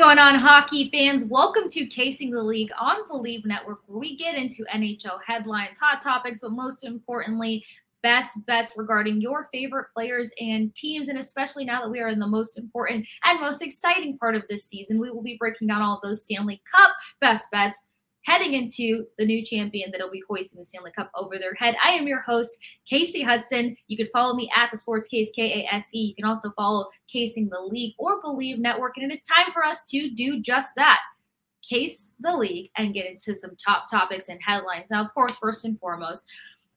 going 0.00 0.18
on, 0.18 0.34
hockey 0.34 0.88
fans? 0.90 1.26
Welcome 1.26 1.68
to 1.68 1.84
Casing 1.84 2.30
the 2.30 2.42
League 2.42 2.70
on 2.80 3.06
Bleav 3.10 3.44
Network, 3.44 3.80
where 3.84 3.98
we 3.98 4.16
get 4.16 4.34
into 4.34 4.64
NHL 4.74 5.18
headlines, 5.26 5.76
hot 5.76 6.00
topics, 6.02 6.40
but 6.40 6.52
most 6.52 6.84
importantly, 6.84 7.62
best 8.02 8.30
bets 8.46 8.72
regarding 8.76 9.20
your 9.20 9.50
favorite 9.52 9.88
players 9.94 10.30
and 10.40 10.74
teams. 10.74 11.08
And 11.08 11.18
especially 11.18 11.66
now 11.66 11.82
that 11.82 11.90
we 11.90 12.00
are 12.00 12.08
in 12.08 12.18
the 12.18 12.26
most 12.26 12.56
important 12.56 13.06
and 13.26 13.40
most 13.42 13.60
exciting 13.60 14.16
part 14.16 14.34
of 14.34 14.42
this 14.48 14.64
season, 14.64 14.98
we 14.98 15.10
will 15.10 15.22
be 15.22 15.36
breaking 15.38 15.68
down 15.68 15.82
all 15.82 16.00
those 16.02 16.22
Stanley 16.22 16.62
Cup 16.74 16.92
best 17.20 17.50
bets 17.50 17.88
heading 18.22 18.54
into 18.54 19.06
the 19.18 19.24
new 19.24 19.44
champion 19.44 19.90
that'll 19.90 20.10
be 20.10 20.22
hoisting 20.28 20.58
the 20.58 20.64
Stanley 20.66 20.92
Cup 20.92 21.10
over 21.14 21.38
their 21.38 21.54
head. 21.54 21.76
I 21.84 21.90
am 21.90 22.06
your 22.06 22.20
host, 22.20 22.50
Casey 22.88 23.22
Hudson. 23.22 23.76
You 23.88 23.96
can 23.96 24.08
follow 24.12 24.34
me 24.34 24.50
at 24.56 24.70
the 24.70 24.78
Sports 24.78 25.08
Case, 25.08 25.30
K 25.34 25.62
A 25.62 25.74
S 25.74 25.88
E. 25.94 26.08
You 26.08 26.14
can 26.14 26.24
also 26.24 26.50
follow 26.56 26.88
Casing 27.10 27.48
the 27.48 27.60
League 27.60 27.94
or 27.98 28.22
Bleav 28.22 28.58
Network. 28.58 28.96
And 28.96 29.10
it 29.10 29.14
is 29.14 29.22
time 29.22 29.52
for 29.52 29.64
us 29.64 29.84
to 29.90 30.10
do 30.10 30.40
just 30.40 30.72
that 30.76 31.00
case 31.68 32.08
the 32.18 32.36
league 32.36 32.70
and 32.76 32.94
get 32.94 33.06
into 33.06 33.34
some 33.34 33.56
top 33.56 33.88
topics 33.90 34.28
and 34.28 34.40
headlines. 34.44 34.90
Now, 34.90 35.04
of 35.04 35.14
course, 35.14 35.36
first 35.36 35.64
and 35.64 35.78
foremost, 35.78 36.26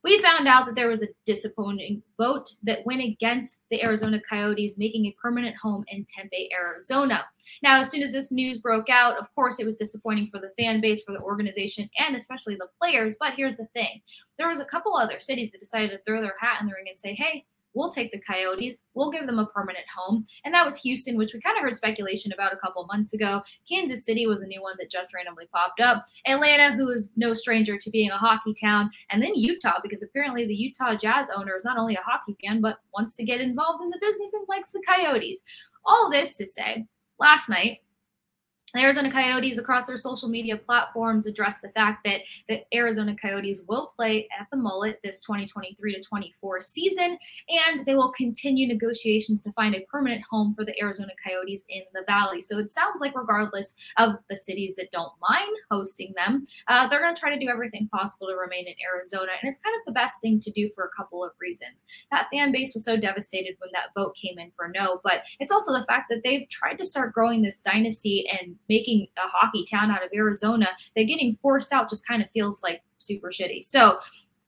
we 0.03 0.21
found 0.21 0.47
out 0.47 0.65
that 0.65 0.75
there 0.75 0.89
was 0.89 1.01
a 1.01 1.07
disappointing 1.25 2.03
vote 2.17 2.49
that 2.63 2.85
went 2.85 3.01
against 3.01 3.61
the 3.71 3.81
Arizona 3.81 4.19
Coyotes 4.29 4.77
making 4.77 5.05
a 5.05 5.15
permanent 5.21 5.55
home 5.55 5.85
in 5.87 6.05
Tempe, 6.13 6.49
Arizona. 6.53 7.23
Now, 7.61 7.79
as 7.79 7.89
soon 7.89 8.03
as 8.03 8.11
this 8.11 8.31
news 8.31 8.57
broke 8.57 8.89
out, 8.89 9.17
of 9.17 9.33
course, 9.33 9.59
it 9.59 9.65
was 9.65 9.77
disappointing 9.77 10.27
for 10.27 10.39
the 10.39 10.51
fan 10.57 10.81
base, 10.81 11.03
for 11.03 11.13
the 11.13 11.21
organization, 11.21 11.89
and 11.97 12.15
especially 12.15 12.55
the 12.55 12.67
players. 12.81 13.15
But 13.19 13.33
here's 13.35 13.55
the 13.55 13.67
thing 13.73 14.01
there 14.37 14.49
was 14.49 14.59
a 14.59 14.65
couple 14.65 14.95
other 14.95 15.19
cities 15.19 15.51
that 15.51 15.59
decided 15.59 15.91
to 15.91 15.99
throw 16.05 16.21
their 16.21 16.35
hat 16.39 16.59
in 16.59 16.67
the 16.67 16.73
ring 16.73 16.85
and 16.89 16.97
say, 16.97 17.13
hey, 17.13 17.45
We'll 17.73 17.91
take 17.91 18.11
the 18.11 18.21
Coyotes. 18.21 18.79
We'll 18.93 19.11
give 19.11 19.25
them 19.25 19.39
a 19.39 19.47
permanent 19.47 19.85
home. 19.95 20.25
And 20.45 20.53
that 20.53 20.65
was 20.65 20.77
Houston, 20.77 21.17
which 21.17 21.33
we 21.33 21.41
kind 21.41 21.57
of 21.57 21.63
heard 21.63 21.75
speculation 21.75 22.31
about 22.31 22.53
a 22.53 22.57
couple 22.57 22.85
months 22.85 23.13
ago. 23.13 23.41
Kansas 23.69 24.05
City 24.05 24.27
was 24.27 24.41
a 24.41 24.45
new 24.45 24.61
one 24.61 24.75
that 24.79 24.91
just 24.91 25.13
randomly 25.13 25.47
popped 25.53 25.79
up. 25.79 26.05
Atlanta, 26.27 26.75
who 26.75 26.89
is 26.89 27.13
no 27.15 27.33
stranger 27.33 27.77
to 27.77 27.89
being 27.89 28.11
a 28.11 28.17
hockey 28.17 28.53
town. 28.59 28.89
And 29.09 29.21
then 29.21 29.35
Utah, 29.35 29.79
because 29.81 30.03
apparently 30.03 30.45
the 30.45 30.55
Utah 30.55 30.95
Jazz 30.95 31.29
owner 31.35 31.55
is 31.55 31.65
not 31.65 31.77
only 31.77 31.95
a 31.95 32.01
hockey 32.05 32.35
fan, 32.43 32.61
but 32.61 32.79
wants 32.93 33.15
to 33.15 33.23
get 33.23 33.41
involved 33.41 33.83
in 33.83 33.89
the 33.89 33.99
business 34.01 34.33
and 34.33 34.45
likes 34.47 34.71
the 34.71 34.83
Coyotes. 34.87 35.41
All 35.85 36.09
this 36.09 36.37
to 36.37 36.45
say, 36.45 36.85
last 37.19 37.49
night, 37.49 37.79
Arizona 38.79 39.11
Coyotes 39.11 39.59
across 39.59 39.85
their 39.85 39.97
social 39.97 40.27
media 40.27 40.57
platforms 40.57 41.27
address 41.27 41.59
the 41.59 41.69
fact 41.69 42.03
that 42.05 42.21
the 42.49 42.61
Arizona 42.73 43.15
Coyotes 43.15 43.61
will 43.67 43.93
play 43.95 44.27
at 44.39 44.47
the 44.51 44.57
Mullett 44.57 44.95
this 45.03 45.21
2023 45.21 45.95
to 45.95 46.01
24 46.01 46.61
season, 46.61 47.17
and 47.49 47.85
they 47.85 47.95
will 47.95 48.11
continue 48.13 48.67
negotiations 48.67 49.43
to 49.43 49.51
find 49.51 49.75
a 49.75 49.85
permanent 49.91 50.23
home 50.29 50.55
for 50.55 50.65
the 50.65 50.73
Arizona 50.81 51.11
Coyotes 51.23 51.63
in 51.69 51.83
the 51.93 52.03
Valley. 52.07 52.41
So 52.41 52.57
it 52.57 52.71
sounds 52.71 52.99
like, 52.99 53.15
regardless 53.15 53.75
of 53.97 54.15
the 54.27 54.37
cities 54.37 54.75
that 54.77 54.91
don't 54.91 55.13
mind 55.21 55.55
hosting 55.69 56.13
them, 56.15 56.47
uh, 56.67 56.87
they're 56.87 57.01
going 57.01 57.13
to 57.13 57.19
try 57.19 57.33
to 57.33 57.39
do 57.39 57.49
everything 57.49 57.87
possible 57.89 58.27
to 58.27 58.35
remain 58.35 58.67
in 58.67 58.73
Arizona, 58.91 59.31
and 59.39 59.49
it's 59.49 59.59
kind 59.59 59.75
of 59.75 59.85
the 59.85 59.91
best 59.91 60.19
thing 60.19 60.39
to 60.41 60.51
do 60.51 60.69
for 60.73 60.85
a 60.85 60.97
couple 60.97 61.23
of 61.23 61.31
reasons. 61.39 61.85
That 62.09 62.27
fan 62.33 62.51
base 62.51 62.73
was 62.73 62.85
so 62.85 62.97
devastated 62.97 63.55
when 63.59 63.69
that 63.73 63.93
vote 63.95 64.15
came 64.19 64.39
in 64.39 64.51
for 64.55 64.67
no, 64.67 64.99
but 65.03 65.21
it's 65.39 65.51
also 65.51 65.73
the 65.73 65.85
fact 65.85 66.07
that 66.09 66.21
they've 66.23 66.49
tried 66.49 66.77
to 66.79 66.85
start 66.85 67.13
growing 67.13 67.43
this 67.43 67.61
dynasty 67.61 68.27
and 68.29 68.55
making 68.69 69.07
a 69.17 69.27
hockey 69.27 69.65
town 69.69 69.91
out 69.91 70.03
of 70.03 70.09
Arizona, 70.15 70.67
that 70.95 71.03
getting 71.03 71.37
forced 71.41 71.73
out 71.73 71.89
just 71.89 72.07
kind 72.07 72.23
of 72.23 72.29
feels 72.31 72.61
like 72.63 72.81
super 72.97 73.29
shitty. 73.29 73.63
So 73.63 73.97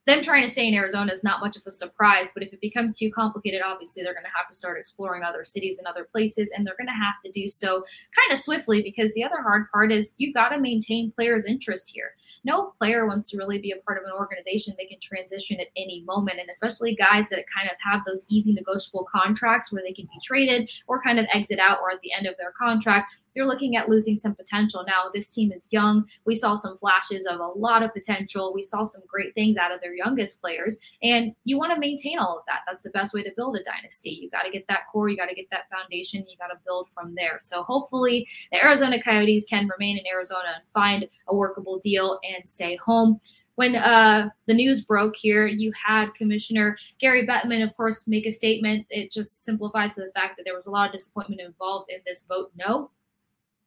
them 0.05 0.21
trying 0.21 0.43
to 0.43 0.49
stay 0.49 0.67
in 0.67 0.75
Arizona 0.75 1.11
is 1.11 1.23
not 1.23 1.39
much 1.39 1.57
of 1.57 1.63
a 1.65 1.71
surprise, 1.71 2.29
but 2.31 2.43
if 2.43 2.53
it 2.53 2.61
becomes 2.61 2.97
too 2.97 3.11
complicated, 3.11 3.61
obviously 3.65 4.03
they're 4.03 4.13
going 4.13 4.23
to 4.23 4.37
have 4.37 4.47
to 4.47 4.55
start 4.55 4.77
exploring 4.77 5.23
other 5.23 5.43
cities 5.43 5.79
and 5.79 5.87
other 5.87 6.03
places, 6.03 6.51
and 6.55 6.65
they're 6.65 6.75
going 6.77 6.87
to 6.87 6.93
have 6.93 7.15
to 7.25 7.31
do 7.31 7.49
so 7.49 7.83
kind 8.15 8.31
of 8.31 8.37
swiftly 8.37 8.83
because 8.83 9.11
the 9.15 9.23
other 9.23 9.41
hard 9.41 9.65
part 9.71 9.91
is 9.91 10.13
you've 10.17 10.35
got 10.35 10.49
to 10.49 10.59
maintain 10.59 11.11
players' 11.11 11.47
interest 11.47 11.89
here. 11.91 12.11
No 12.43 12.73
player 12.77 13.07
wants 13.07 13.31
to 13.31 13.37
really 13.37 13.57
be 13.57 13.71
a 13.71 13.77
part 13.77 13.97
of 13.97 14.03
an 14.03 14.11
organization 14.11 14.75
they 14.77 14.85
can 14.85 14.99
transition 15.01 15.59
at 15.59 15.67
any 15.75 16.03
moment, 16.05 16.39
and 16.39 16.49
especially 16.51 16.95
guys 16.95 17.29
that 17.29 17.43
kind 17.57 17.67
of 17.67 17.77
have 17.83 18.05
those 18.05 18.27
easy 18.29 18.53
negotiable 18.53 19.07
contracts 19.11 19.73
where 19.73 19.81
they 19.81 19.93
can 19.93 20.05
be 20.05 20.19
traded 20.23 20.69
or 20.85 21.01
kind 21.01 21.17
of 21.17 21.25
exit 21.33 21.57
out 21.57 21.79
or 21.81 21.89
at 21.89 22.01
the 22.01 22.13
end 22.13 22.27
of 22.27 22.37
their 22.37 22.51
contract 22.51 23.11
you're 23.35 23.45
looking 23.45 23.75
at 23.75 23.89
losing 23.89 24.15
some 24.15 24.33
potential. 24.33 24.83
Now, 24.87 25.09
this 25.13 25.29
team 25.31 25.51
is 25.51 25.67
young. 25.71 26.05
We 26.25 26.35
saw 26.35 26.55
some 26.55 26.77
flashes 26.77 27.25
of 27.25 27.39
a 27.39 27.47
lot 27.47 27.83
of 27.83 27.93
potential. 27.93 28.53
We 28.53 28.63
saw 28.63 28.83
some 28.83 29.03
great 29.07 29.33
things 29.35 29.57
out 29.57 29.73
of 29.73 29.81
their 29.81 29.93
youngest 29.93 30.41
players, 30.41 30.77
and 31.03 31.35
you 31.43 31.57
want 31.57 31.73
to 31.73 31.79
maintain 31.79 32.17
all 32.17 32.37
of 32.37 32.45
that. 32.47 32.61
That's 32.65 32.81
the 32.81 32.89
best 32.91 33.13
way 33.13 33.23
to 33.23 33.31
build 33.35 33.57
a 33.57 33.63
dynasty. 33.63 34.09
You 34.09 34.29
got 34.29 34.43
to 34.43 34.51
get 34.51 34.67
that 34.67 34.87
core, 34.91 35.09
you 35.09 35.17
got 35.17 35.29
to 35.29 35.35
get 35.35 35.49
that 35.51 35.69
foundation, 35.69 36.25
you 36.29 36.37
got 36.37 36.47
to 36.47 36.59
build 36.65 36.89
from 36.89 37.13
there. 37.15 37.37
So, 37.41 37.63
hopefully, 37.63 38.27
the 38.51 38.63
Arizona 38.63 39.01
Coyotes 39.01 39.45
can 39.45 39.67
remain 39.67 39.97
in 39.97 40.07
Arizona 40.07 40.55
and 40.55 40.63
find 40.73 41.07
a 41.27 41.35
workable 41.35 41.79
deal 41.79 42.19
and 42.23 42.47
stay 42.47 42.77
home 42.77 43.19
when 43.55 43.75
uh, 43.75 44.29
the 44.47 44.53
news 44.53 44.83
broke 44.83 45.15
here, 45.15 45.47
you 45.47 45.71
had 45.73 46.13
Commissioner 46.13 46.77
Gary 46.99 47.25
Bettman, 47.25 47.63
of 47.63 47.75
course, 47.77 48.05
make 48.05 48.25
a 48.25 48.31
statement. 48.31 48.85
It 48.89 49.11
just 49.11 49.45
simplifies 49.45 49.95
to 49.95 50.01
the 50.01 50.11
fact 50.11 50.35
that 50.37 50.43
there 50.43 50.55
was 50.55 50.65
a 50.65 50.71
lot 50.71 50.87
of 50.87 50.91
disappointment 50.93 51.39
involved 51.39 51.89
in 51.89 51.99
this 52.05 52.25
vote 52.27 52.51
no 52.57 52.91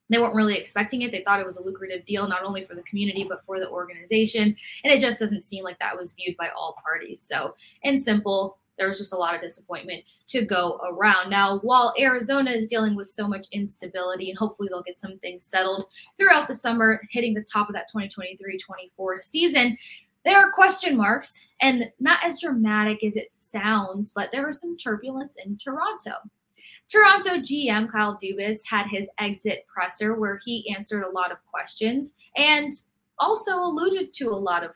they 0.08 0.18
weren't 0.18 0.34
really 0.34 0.56
expecting 0.56 1.02
it. 1.02 1.10
They 1.10 1.22
thought 1.22 1.40
it 1.40 1.46
was 1.46 1.58
a 1.58 1.62
lucrative 1.62 2.04
deal, 2.06 2.26
not 2.26 2.44
only 2.44 2.64
for 2.64 2.74
the 2.74 2.82
community, 2.82 3.24
but 3.28 3.44
for 3.44 3.60
the 3.60 3.68
organization. 3.68 4.56
And 4.84 4.92
it 4.92 5.00
just 5.00 5.20
doesn't 5.20 5.44
seem 5.44 5.64
like 5.64 5.78
that 5.78 5.96
was 5.96 6.14
viewed 6.14 6.36
by 6.36 6.48
all 6.48 6.76
parties. 6.82 7.20
So, 7.20 7.54
in 7.82 8.00
simple, 8.00 8.58
there 8.78 8.88
was 8.88 8.98
just 8.98 9.12
a 9.12 9.16
lot 9.16 9.34
of 9.34 9.40
disappointment 9.40 10.04
to 10.28 10.44
go 10.44 10.80
around. 10.88 11.30
Now, 11.30 11.58
while 11.58 11.92
Arizona 11.98 12.52
is 12.52 12.68
dealing 12.68 12.94
with 12.94 13.10
so 13.10 13.26
much 13.26 13.46
instability, 13.52 14.30
and 14.30 14.38
hopefully 14.38 14.68
they'll 14.70 14.82
get 14.82 15.00
some 15.00 15.18
things 15.18 15.44
settled 15.44 15.86
throughout 16.16 16.48
the 16.48 16.54
summer, 16.54 17.02
hitting 17.10 17.34
the 17.34 17.42
top 17.42 17.68
of 17.68 17.74
that 17.74 17.88
2023 17.88 18.58
24 18.58 19.22
season, 19.22 19.76
there 20.24 20.36
are 20.36 20.50
question 20.50 20.96
marks, 20.96 21.46
and 21.60 21.90
not 22.00 22.18
as 22.22 22.40
dramatic 22.40 23.02
as 23.04 23.16
it 23.16 23.28
sounds, 23.32 24.10
but 24.10 24.30
there 24.32 24.46
was 24.46 24.60
some 24.60 24.76
turbulence 24.76 25.36
in 25.44 25.56
Toronto. 25.56 26.12
Toronto 26.90 27.36
GM 27.36 27.90
Kyle 27.90 28.18
Dubas 28.22 28.60
had 28.66 28.86
his 28.86 29.08
exit 29.18 29.66
presser 29.72 30.14
where 30.18 30.40
he 30.44 30.74
answered 30.74 31.02
a 31.02 31.10
lot 31.10 31.30
of 31.30 31.38
questions 31.46 32.14
and 32.36 32.72
also 33.18 33.58
alluded 33.58 34.12
to 34.14 34.28
a 34.30 34.36
lot 34.36 34.64
of 34.64 34.72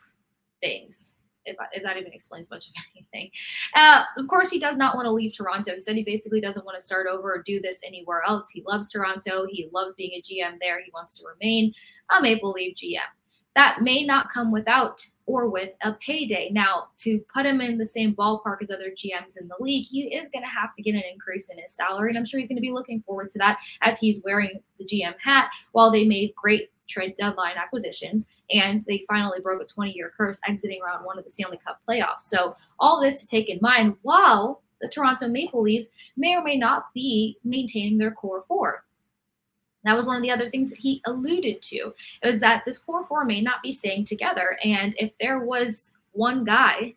things. 0.61 1.15
If, 1.45 1.57
if 1.73 1.83
that 1.83 1.97
even 1.97 2.13
explains 2.13 2.53
much 2.53 2.69
of 2.69 2.73
anything. 2.97 3.31
Uh, 3.75 4.05
of 4.17 4.29
course, 4.29 4.49
he 4.49 4.61
does 4.61 4.77
not 4.77 4.95
want 4.95 5.07
to 5.07 5.11
leave 5.11 5.33
Toronto. 5.37 5.75
He 5.75 5.81
said 5.81 5.97
he 5.97 6.05
basically 6.05 6.41
doesn't 6.41 6.65
want 6.65 6.79
to 6.79 6.85
start 6.85 7.09
over 7.11 7.35
or 7.35 7.43
do 7.43 7.61
this 7.61 7.81
anywhere 7.85 8.23
else. 8.29 8.49
He 8.51 8.63
loves 8.65 8.93
Toronto. 8.93 9.47
He 9.51 9.69
loves 9.73 9.95
being 9.97 10.13
a 10.13 10.23
GM 10.23 10.59
there. 10.61 10.81
He 10.83 10.93
wants 10.95 11.19
to 11.19 11.27
remain 11.27 11.75
a 12.17 12.23
Maple 12.23 12.53
Leaf 12.53 12.77
GM 12.77 13.01
that 13.55 13.83
may 13.83 14.05
not 14.05 14.33
come 14.33 14.51
without 14.51 15.05
or 15.27 15.49
with 15.49 15.71
a 15.83 15.93
payday. 15.95 16.51
Now, 16.53 16.89
to 16.99 17.21
put 17.33 17.47
him 17.47 17.61
in 17.61 17.79
the 17.79 17.87
same 17.87 18.15
ballpark 18.15 18.57
as 18.63 18.71
other 18.71 18.91
GMs 18.91 19.41
in 19.41 19.49
the 19.49 19.57
league, 19.61 19.87
he 19.87 20.15
is 20.15 20.29
going 20.33 20.43
to 20.43 20.49
have 20.49 20.75
to 20.75 20.83
get 20.83 20.95
an 20.95 21.03
increase 21.13 21.49
in 21.49 21.59
his 21.59 21.73
salary. 21.73 22.11
And 22.11 22.19
I'm 22.19 22.25
sure 22.25 22.41
he's 22.41 22.49
going 22.49 22.57
to 22.57 22.63
be 22.63 22.73
looking 22.73 23.03
forward 23.03 23.29
to 23.31 23.39
that 23.39 23.59
as 23.83 23.99
he's 23.99 24.23
wearing 24.25 24.61
the 24.79 24.85
GM 24.85 25.15
hat 25.23 25.51
while 25.73 25.91
they 25.91 26.05
made 26.05 26.35
great 26.35 26.71
trade 26.89 27.15
deadline 27.19 27.57
acquisitions 27.57 28.27
and 28.51 28.85
they 28.87 29.05
finally 29.09 29.41
broke 29.41 29.63
a 29.63 29.65
20 29.65 29.93
year 29.93 30.13
curse 30.17 30.41
exiting 30.47 30.81
round 30.83 31.05
one 31.05 31.19
of 31.19 31.25
the 31.25 31.31
Stanley 31.31 31.59
Cup 31.65 31.81
playoffs. 31.89 32.23
So, 32.23 32.57
all 32.79 33.01
this 33.01 33.21
to 33.21 33.27
take 33.27 33.49
in 33.49 33.59
mind 33.63 33.95
while 34.03 34.63
the 34.81 34.89
Toronto 34.89 35.29
Maple 35.29 35.63
Leafs 35.63 35.91
may 36.17 36.35
or 36.37 36.43
may 36.43 36.57
not 36.57 36.93
be 36.93 37.39
maintaining 37.45 37.99
their 37.99 38.11
core 38.11 38.43
four. 38.43 38.85
That 39.85 39.97
was 39.97 40.07
one 40.07 40.17
of 40.17 40.23
the 40.23 40.31
other 40.31 40.51
things 40.51 40.71
that 40.71 40.79
he 40.79 41.03
alluded 41.07 41.63
to. 41.63 41.77
It 42.23 42.27
was 42.27 42.41
that 42.41 42.65
this 42.65 42.79
core 42.79 43.05
four 43.05 43.25
may 43.25 43.41
not 43.41 43.63
be 43.63 43.73
staying 43.73 44.05
together. 44.05 44.59
And 44.65 44.95
if 44.97 45.13
there 45.19 45.41
was 45.41 45.95
one 46.13 46.45
guy 46.45 46.95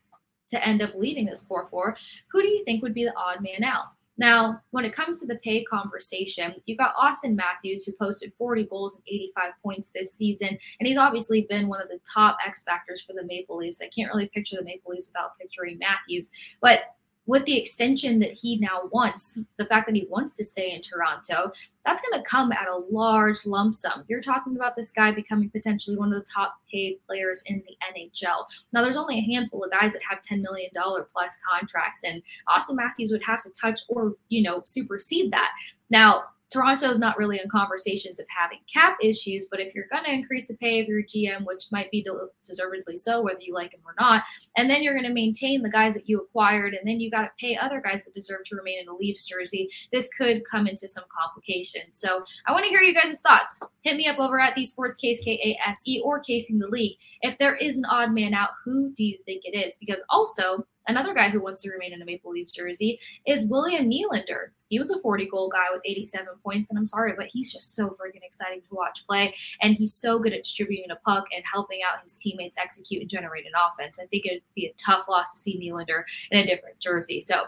to 0.49 0.67
end 0.67 0.81
up 0.81 0.93
leaving 0.95 1.25
this 1.25 1.41
core 1.41 1.67
four, 1.69 1.97
who 2.31 2.41
do 2.41 2.47
you 2.47 2.63
think 2.63 2.83
would 2.83 2.93
be 2.93 3.03
the 3.03 3.15
odd 3.17 3.41
man 3.41 3.63
out? 3.63 3.85
Now, 4.17 4.61
when 4.71 4.85
it 4.85 4.95
comes 4.95 5.19
to 5.19 5.27
the 5.27 5.35
pay 5.35 5.63
conversation, 5.65 6.55
you've 6.65 6.77
got 6.77 6.95
Auston 6.95 7.35
Matthews, 7.35 7.83
who 7.83 7.91
posted 7.93 8.31
40 8.37 8.65
goals 8.65 8.95
and 8.95 9.03
85 9.07 9.51
points 9.61 9.89
this 9.89 10.13
season. 10.13 10.57
And 10.79 10.87
he's 10.87 10.97
obviously 10.97 11.45
been 11.49 11.67
one 11.67 11.81
of 11.81 11.89
the 11.89 11.99
top 12.11 12.37
X 12.45 12.63
factors 12.63 13.01
for 13.01 13.13
the 13.13 13.25
Maple 13.25 13.57
Leafs. 13.57 13.81
I 13.81 13.89
can't 13.89 14.13
really 14.13 14.29
picture 14.29 14.55
the 14.55 14.63
Maple 14.63 14.91
Leafs 14.91 15.07
without 15.07 15.37
picturing 15.37 15.77
Matthews. 15.79 16.31
But 16.61 16.95
with 17.27 17.45
the 17.45 17.57
extension 17.57 18.19
that 18.19 18.31
he 18.31 18.57
now 18.57 18.81
wants, 18.91 19.39
the 19.57 19.65
fact 19.65 19.87
that 19.87 19.95
he 19.95 20.05
wants 20.09 20.35
to 20.37 20.45
stay 20.45 20.71
in 20.71 20.81
Toronto, 20.81 21.51
that's 21.85 22.01
going 22.01 22.21
to 22.21 22.27
come 22.27 22.51
at 22.51 22.67
a 22.67 22.83
large 22.89 23.45
lump 23.45 23.75
sum. 23.75 24.03
You're 24.07 24.21
talking 24.21 24.55
about 24.55 24.75
this 24.75 24.91
guy 24.91 25.11
becoming 25.11 25.49
potentially 25.49 25.97
one 25.97 26.13
of 26.13 26.19
the 26.19 26.29
top 26.31 26.55
paid 26.71 26.99
players 27.07 27.41
in 27.45 27.63
the 27.67 27.77
NHL. 27.93 28.45
Now, 28.73 28.83
there's 28.83 28.97
only 28.97 29.17
a 29.19 29.21
handful 29.21 29.63
of 29.63 29.71
guys 29.71 29.93
that 29.93 30.01
have 30.07 30.19
$10 30.21 30.41
million 30.41 30.69
plus 30.73 31.37
contracts, 31.51 32.01
and 32.03 32.21
Auston 32.47 32.75
Matthews 32.75 33.11
would 33.11 33.23
have 33.23 33.41
to 33.43 33.49
touch 33.59 33.81
or, 33.87 34.15
you 34.29 34.43
know, 34.43 34.61
supersede 34.65 35.31
that. 35.31 35.51
Now, 35.89 36.25
Toronto 36.55 36.89
is 36.89 36.99
not 36.99 37.17
really 37.17 37.37
in 37.37 37.49
conversations 37.49 38.17
of 38.17 38.25
having 38.29 38.59
cap 38.73 38.95
issues, 39.03 39.47
but 39.51 39.59
if 39.59 39.75
you're 39.75 39.89
going 39.91 40.05
to 40.05 40.13
increase 40.13 40.47
the 40.47 40.55
pay 40.55 40.79
of 40.79 40.87
your 40.87 41.03
GM, 41.03 41.45
which 41.45 41.65
might 41.69 41.91
be 41.91 42.05
deservedly 42.45 42.97
so, 42.97 43.21
whether 43.21 43.41
you 43.41 43.53
like 43.53 43.73
him 43.73 43.81
or 43.85 43.93
not, 43.99 44.23
and 44.55 44.69
then 44.69 44.81
you're 44.81 44.93
going 44.93 45.05
to 45.05 45.13
maintain 45.13 45.61
the 45.61 45.69
guys 45.69 45.93
that 45.95 46.07
you 46.07 46.21
acquired, 46.21 46.73
and 46.73 46.87
then 46.87 47.01
you 47.01 47.11
got 47.11 47.23
to 47.23 47.31
pay 47.39 47.57
other 47.57 47.81
guys 47.81 48.05
that 48.05 48.13
deserve 48.13 48.45
to 48.45 48.55
remain 48.55 48.79
in 48.81 48.87
a 48.87 48.95
Leafs 48.95 49.27
jersey, 49.27 49.69
this 49.91 50.09
could 50.17 50.43
come 50.49 50.65
into 50.65 50.87
some 50.87 51.03
complications. 51.21 51.97
So 51.97 52.23
I 52.47 52.53
want 52.53 52.63
to 52.63 52.69
hear 52.69 52.81
you 52.81 52.93
guys' 52.93 53.19
thoughts. 53.19 53.59
Hit 53.81 53.97
me 53.97 54.07
up 54.07 54.19
over 54.19 54.39
at 54.39 54.55
the 54.55 54.65
Sports 54.65 54.97
Case 54.97 55.19
K 55.25 55.31
A 55.43 55.69
S 55.69 55.81
E 55.85 56.01
or 56.05 56.21
Casing 56.21 56.59
the 56.59 56.67
League. 56.67 56.97
If 57.21 57.37
there 57.37 57.57
is 57.57 57.77
an 57.77 57.85
odd 57.85 58.13
man 58.13 58.33
out, 58.33 58.51
who 58.63 58.93
do 58.95 59.03
you 59.03 59.17
think 59.25 59.41
it 59.43 59.57
is? 59.57 59.73
Because 59.79 60.01
also 60.09 60.65
Another 60.87 61.13
guy 61.13 61.29
who 61.29 61.41
wants 61.41 61.61
to 61.61 61.71
remain 61.71 61.93
in 61.93 62.01
a 62.01 62.05
Maple 62.05 62.31
Leafs 62.31 62.51
jersey 62.51 62.99
is 63.25 63.47
William 63.49 63.89
Nylander. 63.89 64.49
He 64.69 64.79
was 64.79 64.91
a 64.91 64.99
40 64.99 65.27
goal 65.27 65.49
guy 65.49 65.65
with 65.71 65.81
87 65.85 66.27
points, 66.43 66.69
and 66.69 66.77
I'm 66.77 66.87
sorry, 66.87 67.13
but 67.17 67.27
he's 67.27 67.51
just 67.51 67.75
so 67.75 67.89
freaking 67.89 68.23
exciting 68.23 68.61
to 68.61 68.75
watch 68.75 69.03
play. 69.07 69.35
And 69.61 69.75
he's 69.75 69.93
so 69.93 70.19
good 70.19 70.33
at 70.33 70.43
distributing 70.43 70.91
a 70.91 70.95
puck 70.97 71.25
and 71.33 71.43
helping 71.51 71.79
out 71.87 72.03
his 72.03 72.15
teammates 72.15 72.57
execute 72.57 73.01
and 73.01 73.09
generate 73.09 73.45
an 73.45 73.53
offense. 73.55 73.99
I 73.99 74.05
think 74.07 74.25
it'd 74.25 74.41
be 74.55 74.65
a 74.65 74.73
tough 74.83 75.07
loss 75.07 75.33
to 75.33 75.39
see 75.39 75.59
Nylander 75.59 76.03
in 76.31 76.39
a 76.39 76.45
different 76.45 76.79
jersey. 76.79 77.21
So 77.21 77.45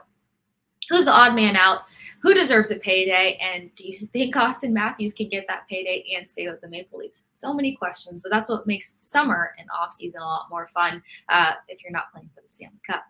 who's 0.89 1.05
the 1.05 1.11
odd 1.11 1.35
man 1.35 1.55
out? 1.55 1.81
Who 2.23 2.33
deserves 2.33 2.71
a 2.71 2.77
payday? 2.77 3.37
And 3.41 3.73
do 3.75 3.87
you 3.87 3.93
think 3.93 4.35
Auston 4.35 4.71
Matthews 4.71 5.13
can 5.13 5.29
get 5.29 5.45
that 5.47 5.67
payday 5.69 6.03
and 6.17 6.27
stay 6.27 6.49
with 6.49 6.59
the 6.61 6.67
Maple 6.67 6.99
Leafs? 6.99 7.23
So 7.33 7.53
many 7.53 7.75
questions, 7.75 8.23
but 8.23 8.31
that's 8.31 8.49
what 8.49 8.65
makes 8.65 8.95
summer 8.97 9.53
and 9.59 9.67
off 9.69 9.93
season 9.93 10.21
a 10.21 10.25
lot 10.25 10.47
more 10.49 10.67
fun 10.67 11.03
uh, 11.29 11.53
if 11.67 11.83
you're 11.83 11.91
not 11.91 12.11
playing 12.11 12.29
for 12.33 12.41
the 12.41 12.49
Stanley 12.49 12.79
Cup. 12.89 13.03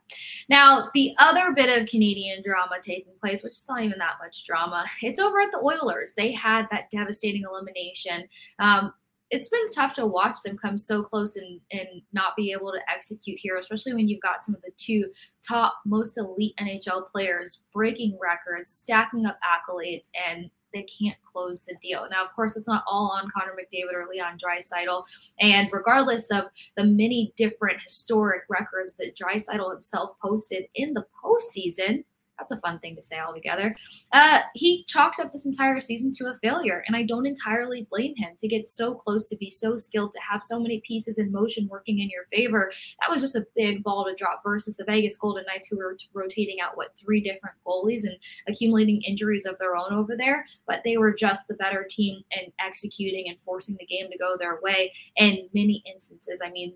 Now, 0.49 0.89
the 0.93 1.15
other 1.19 1.53
bit 1.55 1.81
of 1.81 1.87
Canadian 1.87 2.43
drama 2.43 2.75
taking 2.83 3.13
place, 3.21 3.43
which 3.43 3.53
is 3.53 3.65
not 3.69 3.81
even 3.81 3.97
that 3.99 4.15
much 4.21 4.45
drama, 4.45 4.85
it's 5.01 5.21
over 5.21 5.39
at 5.39 5.51
the 5.51 5.59
Oilers. 5.59 6.13
They 6.15 6.33
had 6.33 6.67
that 6.71 6.91
devastating 6.91 7.43
elimination. 7.49 8.27
Um, 8.59 8.93
it's 9.29 9.49
been 9.49 9.69
tough 9.73 9.93
to 9.95 10.05
watch 10.05 10.41
them 10.43 10.57
come 10.57 10.77
so 10.77 11.03
close 11.03 11.35
and 11.35 11.59
and 11.71 12.01
not 12.13 12.35
be 12.35 12.51
able 12.51 12.71
to 12.71 12.79
execute 12.93 13.37
here, 13.39 13.57
especially 13.57 13.93
when 13.93 14.07
you've 14.07 14.21
got 14.21 14.43
some 14.43 14.55
of 14.55 14.61
the 14.61 14.71
two 14.77 15.05
top 15.47 15.73
most 15.85 16.17
elite 16.17 16.55
NHL 16.59 17.09
players 17.11 17.61
breaking 17.73 18.17
records, 18.21 18.69
stacking 18.69 19.25
up 19.25 19.37
accolades, 19.43 20.09
and 20.29 20.49
they 20.73 20.83
can't 20.83 21.17
close 21.23 21.61
the 21.61 21.75
deal. 21.81 22.07
Now, 22.09 22.23
of 22.23 22.33
course, 22.35 22.55
it's 22.55 22.67
not 22.67 22.83
all 22.89 23.11
on 23.11 23.31
Connor 23.31 23.53
McDavid 23.53 23.93
or 23.93 24.07
Leon 24.11 24.37
Draisaitl. 24.37 25.03
And 25.39 25.69
regardless 25.71 26.29
of 26.29 26.45
the 26.75 26.83
many 26.83 27.33
different 27.37 27.81
historic 27.81 28.43
records 28.49 28.95
that 28.97 29.15
Draisaitl 29.17 29.71
himself 29.71 30.11
posted 30.21 30.65
in 30.75 30.93
the 30.93 31.05
postseason, 31.23 32.03
that's 32.37 32.51
a 32.51 32.57
fun 32.57 32.79
thing 32.79 32.95
to 32.95 33.03
say 33.03 33.19
altogether. 33.19 33.75
Uh, 34.11 34.41
he 34.53 34.85
chalked 34.87 35.19
up 35.19 35.31
this 35.31 35.45
entire 35.45 35.81
season 35.81 36.11
to 36.13 36.25
a 36.27 36.35
failure, 36.41 36.83
and 36.87 36.95
I 36.95 37.03
don't 37.03 37.25
entirely 37.25 37.87
blame 37.89 38.15
him 38.15 38.35
to 38.39 38.47
get 38.47 38.67
so 38.67 38.93
close, 38.93 39.27
to 39.29 39.37
be 39.37 39.49
so 39.49 39.77
skilled, 39.77 40.11
to 40.13 40.19
have 40.29 40.43
so 40.43 40.59
many 40.59 40.81
pieces 40.85 41.17
in 41.17 41.31
motion 41.31 41.67
working 41.69 41.99
in 41.99 42.09
your 42.09 42.25
favor. 42.25 42.71
That 43.01 43.11
was 43.11 43.21
just 43.21 43.35
a 43.35 43.45
big 43.55 43.83
ball 43.83 44.05
to 44.05 44.15
drop 44.15 44.41
versus 44.43 44.77
the 44.77 44.85
Vegas 44.85 45.17
Golden 45.17 45.45
Knights, 45.45 45.67
who 45.67 45.77
were 45.77 45.97
rotating 46.13 46.59
out 46.61 46.77
what 46.77 46.93
three 46.99 47.21
different 47.21 47.55
goalies 47.65 48.03
and 48.03 48.17
accumulating 48.47 49.01
injuries 49.01 49.45
of 49.45 49.57
their 49.57 49.75
own 49.75 49.93
over 49.93 50.15
there, 50.15 50.45
but 50.67 50.81
they 50.83 50.97
were 50.97 51.13
just 51.13 51.47
the 51.47 51.55
better 51.55 51.87
team 51.89 52.21
and 52.31 52.51
executing 52.59 53.29
and 53.29 53.39
forcing 53.41 53.77
the 53.79 53.85
game 53.85 54.09
to 54.11 54.17
go 54.17 54.35
their 54.37 54.59
way 54.61 54.91
in 55.15 55.49
many 55.53 55.83
instances. 55.91 56.41
I 56.43 56.49
mean, 56.51 56.73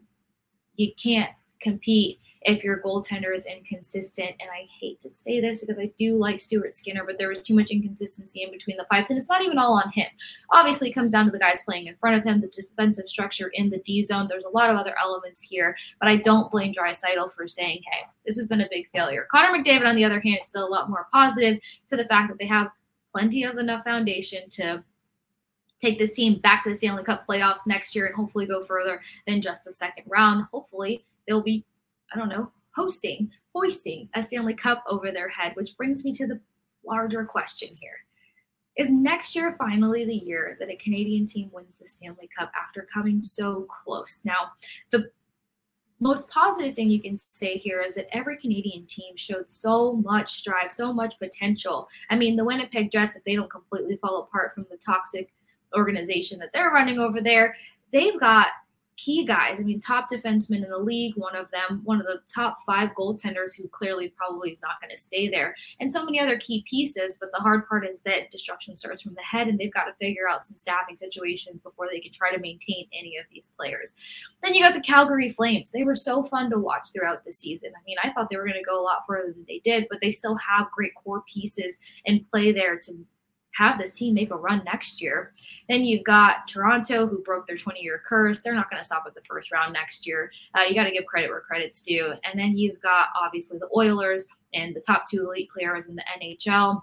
you 0.76 0.92
can't 1.02 1.32
compete 1.62 2.20
if 2.44 2.64
your 2.64 2.82
goaltender 2.82 3.36
is 3.36 3.46
inconsistent. 3.46 4.32
And 4.40 4.50
I 4.52 4.68
hate 4.80 5.00
to 5.02 5.10
say 5.10 5.40
this 5.40 5.62
because 5.62 5.78
I 5.78 5.92
do 5.98 6.18
like 6.18 6.40
Stuart 6.40 6.74
Skinner, 6.74 7.04
but 7.06 7.18
there 7.18 7.30
was 7.30 7.44
too 7.44 7.54
much 7.54 7.70
inconsistency 7.70 8.42
in 8.42 8.52
between 8.52 8.78
the 8.78 8.86
pipes. 8.86 9.12
And 9.12 9.20
it's 9.20 9.30
not 9.30 9.44
even 9.44 9.60
all 9.60 9.74
on 9.74 9.92
him. 9.92 10.08
Obviously, 10.52 10.90
it 10.90 10.94
comes 10.94 11.12
down 11.12 11.26
to 11.26 11.32
the 11.32 11.40
guys 11.40 11.62
playing 11.64 11.88
in 11.88 11.96
front 11.96 12.18
of 12.18 12.24
him, 12.24 12.42
the 12.42 12.48
defensive 12.48 13.08
structure 13.08 13.50
in 13.54 13.70
the 13.70 13.78
D 13.80 14.04
zone. 14.04 14.28
There's 14.28 14.46
a 14.46 14.50
lot 14.50 14.72
of 14.72 14.78
other 14.78 14.96
elements 15.00 15.42
here, 15.42 15.76
but 16.00 16.10
I 16.10 16.18
don't 16.18 16.52
blame 16.52 16.74
Draisaitl 16.74 17.34
for 17.34 17.48
saying, 17.48 17.82
hey, 17.92 18.08
this 18.26 18.38
has 18.38 18.48
been 18.48 18.62
a 18.62 18.70
big 18.72 18.90
failure. 18.90 19.28
Connor 19.32 19.58
McDavid, 19.58 19.86
on 19.86 19.96
the 19.96 20.06
other 20.06 20.20
hand, 20.20 20.40
is 20.42 20.48
still 20.48 20.68
a 20.68 20.70
lot 20.70 20.90
more 20.90 21.08
positive 21.14 21.60
to 21.90 21.96
the 21.96 22.06
fact 22.06 22.30
that 22.30 22.40
they 22.40 22.48
have 22.48 22.72
plenty 23.12 23.44
of 23.44 23.58
enough 23.58 23.84
foundation 23.84 24.50
to 24.50 24.84
take 25.80 26.00
this 26.00 26.14
team 26.14 26.40
back 26.40 26.64
to 26.64 26.70
the 26.70 26.76
Stanley 26.76 27.04
Cup 27.04 27.26
playoffs 27.28 27.68
next 27.68 27.96
year 27.96 28.06
and 28.06 28.16
hopefully 28.16 28.46
go 28.46 28.64
further 28.64 29.02
than 29.28 29.42
just 29.42 29.66
the 29.66 29.72
second 29.72 30.06
round. 30.08 30.46
Hopefully, 30.52 31.06
they'll 31.28 31.44
be 31.44 31.66
I 32.14 32.18
don't 32.18 32.30
know, 32.30 32.52
hosting, 32.76 33.32
hoisting 33.54 34.10
a 34.14 34.24
Stanley 34.24 34.56
Cup 34.56 34.84
over 34.88 35.12
their 35.12 35.30
head, 35.30 35.54
which 35.56 35.78
brings 35.78 36.04
me 36.04 36.14
to 36.14 36.28
the 36.28 36.40
larger 36.86 37.26
question 37.26 37.70
here. 37.80 38.06
Is 38.78 38.92
next 38.92 39.36
year 39.36 39.56
finally 39.58 40.06
the 40.06 40.16
year 40.16 40.58
that 40.60 40.70
a 40.70 40.76
Canadian 40.78 41.26
team 41.26 41.50
wins 41.54 41.78
the 41.78 41.88
Stanley 41.88 42.30
Cup 42.38 42.52
after 42.56 42.88
coming 42.94 43.22
so 43.22 43.68
close? 43.84 44.24
Now, 44.26 44.52
the 44.92 45.12
most 46.00 46.30
positive 46.32 46.74
thing 46.74 46.90
you 46.90 47.02
can 47.02 47.16
say 47.32 47.58
here 47.58 47.82
is 47.82 47.96
that 47.96 48.08
every 48.16 48.38
Canadian 48.38 48.86
team 48.88 49.16
showed 49.16 49.48
so 49.48 49.94
much 49.94 50.44
drive, 50.44 50.72
so 50.72 50.92
much 50.92 51.20
potential. 51.20 51.88
I 52.10 52.16
mean, 52.16 52.36
the 52.36 52.46
Winnipeg 52.46 52.92
Jets, 52.92 53.16
if 53.16 53.24
they 53.24 53.36
don't 53.36 53.52
completely 53.52 53.98
fall 53.98 54.24
apart 54.24 54.54
from 54.56 54.66
the 54.72 54.78
toxic 54.78 55.32
organization 55.78 56.40
that 56.40 56.50
they're 56.54 56.72
running 56.72 56.98
over 56.98 57.22
there, 57.22 57.56
they've 57.92 58.20
got 58.20 58.48
key 58.98 59.26
guys. 59.26 59.60
I 59.60 59.64
mean, 59.64 59.80
top 59.80 60.10
defensemen 60.12 60.64
in 60.64 60.70
the 60.70 60.78
league, 60.78 61.16
one 61.16 61.36
of 61.36 61.50
them, 61.52 61.82
one 61.84 62.00
of 62.00 62.06
the 62.06 62.22
top 62.34 62.60
five 62.66 62.90
goaltenders 62.98 63.56
who 63.58 63.68
clearly 63.68 64.14
probably 64.16 64.52
is 64.52 64.62
not 64.62 64.80
going 64.82 64.96
to 64.96 65.02
stay 65.02 65.30
there, 65.30 65.56
and 65.80 65.92
so 65.92 66.04
many 66.04 66.20
other 66.20 66.38
key 66.40 66.66
pieces. 66.70 67.18
But 67.20 67.32
the 67.32 67.40
hard 67.40 67.68
part 67.68 67.86
is 67.86 68.02
that 68.02 68.32
destruction 68.32 68.76
starts 68.76 69.02
from 69.02 69.14
the 69.14 69.22
head, 69.22 69.48
and 69.48 69.58
they've 69.58 69.74
got 69.74 69.86
to 69.86 69.94
figure 69.94 70.30
out 70.30 70.46
some 70.46 70.58
staffing 70.58 70.96
situations 70.96 71.62
before 71.62 71.88
they 71.90 72.00
can 72.00 72.12
try 72.12 72.34
to 72.34 72.40
maintain 72.40 72.88
any 72.98 73.18
of 73.18 73.26
these 73.32 73.52
players. 73.58 73.94
Then 74.44 74.54
you 74.54 74.62
got 74.62 74.74
the 74.74 74.82
Calgary 74.82 75.32
Flames. 75.32 75.72
They 75.72 75.84
were 75.84 75.96
so 75.96 76.24
fun 76.24 76.50
to 76.52 76.58
watch 76.58 76.90
throughout 76.94 77.24
the 77.26 77.34
season. 77.34 77.72
I 77.76 77.84
mean, 77.86 77.98
I 78.04 78.12
thought 78.12 78.30
they 78.30 78.38
were 78.38 78.46
going 78.46 78.54
to 78.54 78.64
go 78.64 78.82
a 78.82 78.84
lot 78.84 79.06
further 79.08 79.32
than 79.32 79.46
they 79.48 79.60
did, 79.64 79.88
but 79.90 80.00
they 80.02 80.12
still 80.12 80.36
have 80.36 80.72
great 80.72 80.96
core 80.96 81.24
pieces 81.32 81.78
and 82.06 82.30
play 82.30 82.52
there 82.52 82.78
to 82.78 83.06
have 83.62 83.78
this 83.78 83.94
team 83.94 84.16
make 84.16 84.32
a 84.32 84.36
run 84.36 84.64
next 84.66 85.02
year. 85.02 85.34
Then 85.70 85.84
you've 85.84 86.04
got 86.04 86.48
Toronto, 86.48 87.06
who 87.06 87.22
broke 87.22 87.46
their 87.46 87.58
20 87.58 87.80
year 87.80 88.02
curse. 88.06 88.42
They're 88.42 88.56
not 88.56 88.70
going 88.70 88.82
to 88.82 88.86
stop 88.86 89.04
at 89.06 89.14
the 89.14 89.22
first 89.22 89.52
round 89.52 89.74
next 89.74 90.08
year. 90.08 90.32
Uh, 90.56 90.64
you 90.64 90.74
got 90.74 90.86
to 90.86 90.92
give 90.92 91.06
credit 91.06 91.30
where 91.30 91.42
credit's 91.42 91.82
due. 91.82 92.14
And 92.24 92.40
then 92.40 92.58
you've 92.58 92.82
got 92.82 93.10
obviously 93.22 93.60
the 93.60 93.70
Oilers 93.76 94.26
and 94.54 94.76
the 94.76 94.82
top 94.82 95.06
two 95.10 95.26
elite 95.26 95.50
players 95.52 95.88
in 95.88 95.96
the 95.96 96.04
NHL. 96.20 96.82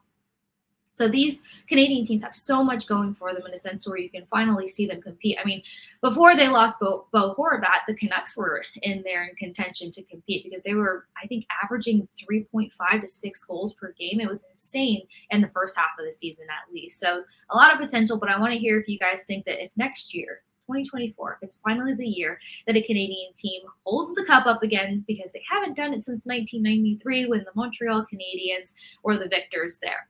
So 0.99 1.07
these 1.07 1.43
Canadian 1.69 2.05
teams 2.05 2.25
have 2.25 2.35
so 2.35 2.65
much 2.65 2.89
going 2.89 3.15
for 3.15 3.33
them 3.33 3.47
in 3.47 3.55
a 3.55 3.59
sense 3.59 3.87
where 3.87 3.99
you 3.99 4.11
can 4.11 4.27
finally 4.27 4.67
see 4.67 4.85
them 4.85 5.01
compete. 5.01 5.39
I 5.41 5.45
mean, 5.45 5.63
before 6.03 6.35
they 6.35 6.49
lost 6.49 6.81
Bo, 6.81 7.07
Bo 7.13 7.37
Horvat, 7.37 7.87
the 7.87 7.95
Canucks 7.95 8.37
were 8.37 8.65
in 8.83 9.03
there 9.05 9.25
in 9.25 9.37
contention 9.37 9.93
to 9.93 10.03
compete 10.03 10.43
because 10.43 10.65
they 10.65 10.75
were, 10.75 11.07
I 11.23 11.29
think, 11.29 11.47
averaging 11.63 12.09
3.5 12.21 13.01
to 13.01 13.09
6 13.09 13.45
goals 13.45 13.75
per 13.75 13.95
game. 13.97 14.19
It 14.19 14.29
was 14.29 14.45
insane 14.51 15.07
in 15.31 15.41
the 15.41 15.49
first 15.49 15.79
half 15.79 15.91
of 16.01 16.05
the 16.05 16.13
season, 16.13 16.47
at 16.51 16.75
least. 16.75 16.99
So 16.99 17.23
a 17.51 17.57
lot 17.57 17.73
of 17.73 17.79
potential, 17.79 18.19
but 18.19 18.29
I 18.29 18.41
want 18.41 18.53
to 18.53 18.59
hear 18.59 18.81
if 18.81 18.89
you 18.89 18.99
guys 18.99 19.23
think 19.25 19.45
that 19.45 19.63
if 19.63 19.71
next 19.77 20.13
year 20.13 20.43
2024, 20.67 21.39
it's 21.43 21.61
finally 21.61 21.95
the 21.95 22.09
year 22.09 22.41
that 22.67 22.77
a 22.77 22.83
Canadian 22.83 23.33
team 23.35 23.63
holds 23.85 24.17
the 24.17 24.25
cup 24.25 24.47
up 24.47 24.65
again 24.65 25.05
because 25.07 25.31
they 25.31 25.43
haven't 25.49 25.77
done 25.77 25.95
it 25.95 26.03
since 26.03 26.27
1993 26.27 27.29
when 27.29 27.45
the 27.45 27.53
Montreal 27.55 28.05
Canadiens 28.13 28.73
were 29.05 29.17
the 29.17 29.29
victors 29.29 29.79
there. 29.81 30.09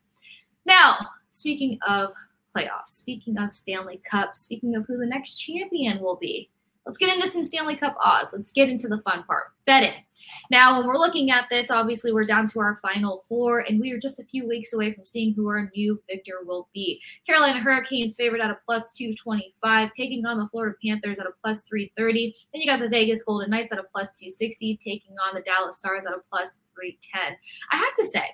Now, 0.68 0.98
speaking 1.32 1.78
of 1.88 2.12
playoffs, 2.54 2.88
speaking 2.88 3.38
of 3.38 3.54
Stanley 3.54 4.02
Cup, 4.08 4.36
speaking 4.36 4.76
of 4.76 4.84
who 4.86 4.98
the 4.98 5.06
next 5.06 5.36
champion 5.36 5.98
will 5.98 6.16
be, 6.16 6.50
let's 6.84 6.98
get 6.98 7.14
into 7.14 7.26
some 7.26 7.46
Stanley 7.46 7.74
Cup 7.74 7.96
odds. 8.04 8.34
Let's 8.34 8.52
get 8.52 8.68
into 8.68 8.86
the 8.86 9.00
fun 9.00 9.24
part 9.24 9.46
betting. 9.64 10.04
Now, 10.50 10.76
when 10.76 10.86
we're 10.86 10.98
looking 10.98 11.30
at 11.30 11.46
this, 11.50 11.70
obviously 11.70 12.12
we're 12.12 12.24
down 12.24 12.46
to 12.48 12.60
our 12.60 12.78
final 12.82 13.24
four, 13.30 13.60
and 13.60 13.80
we 13.80 13.92
are 13.92 13.98
just 13.98 14.20
a 14.20 14.24
few 14.24 14.46
weeks 14.46 14.74
away 14.74 14.92
from 14.92 15.06
seeing 15.06 15.32
who 15.32 15.48
our 15.48 15.70
new 15.74 16.02
victor 16.06 16.40
will 16.44 16.68
be. 16.74 17.00
Carolina 17.26 17.60
Hurricanes 17.60 18.14
favored 18.14 18.42
at 18.42 18.50
a 18.50 18.58
plus 18.66 18.92
225, 18.92 19.90
taking 19.96 20.26
on 20.26 20.36
the 20.36 20.48
Florida 20.48 20.76
Panthers 20.84 21.18
at 21.18 21.24
a 21.24 21.32
plus 21.42 21.62
330. 21.62 22.36
Then 22.52 22.60
you 22.60 22.66
got 22.66 22.80
the 22.80 22.90
Vegas 22.90 23.22
Golden 23.22 23.48
Knights 23.48 23.72
at 23.72 23.78
a 23.78 23.84
plus 23.84 24.12
260, 24.18 24.78
taking 24.84 25.16
on 25.26 25.34
the 25.34 25.40
Dallas 25.40 25.78
Stars 25.78 26.04
at 26.04 26.12
a 26.12 26.20
plus 26.30 26.58
310. 26.74 27.38
I 27.72 27.76
have 27.78 27.94
to 27.94 28.04
say, 28.04 28.26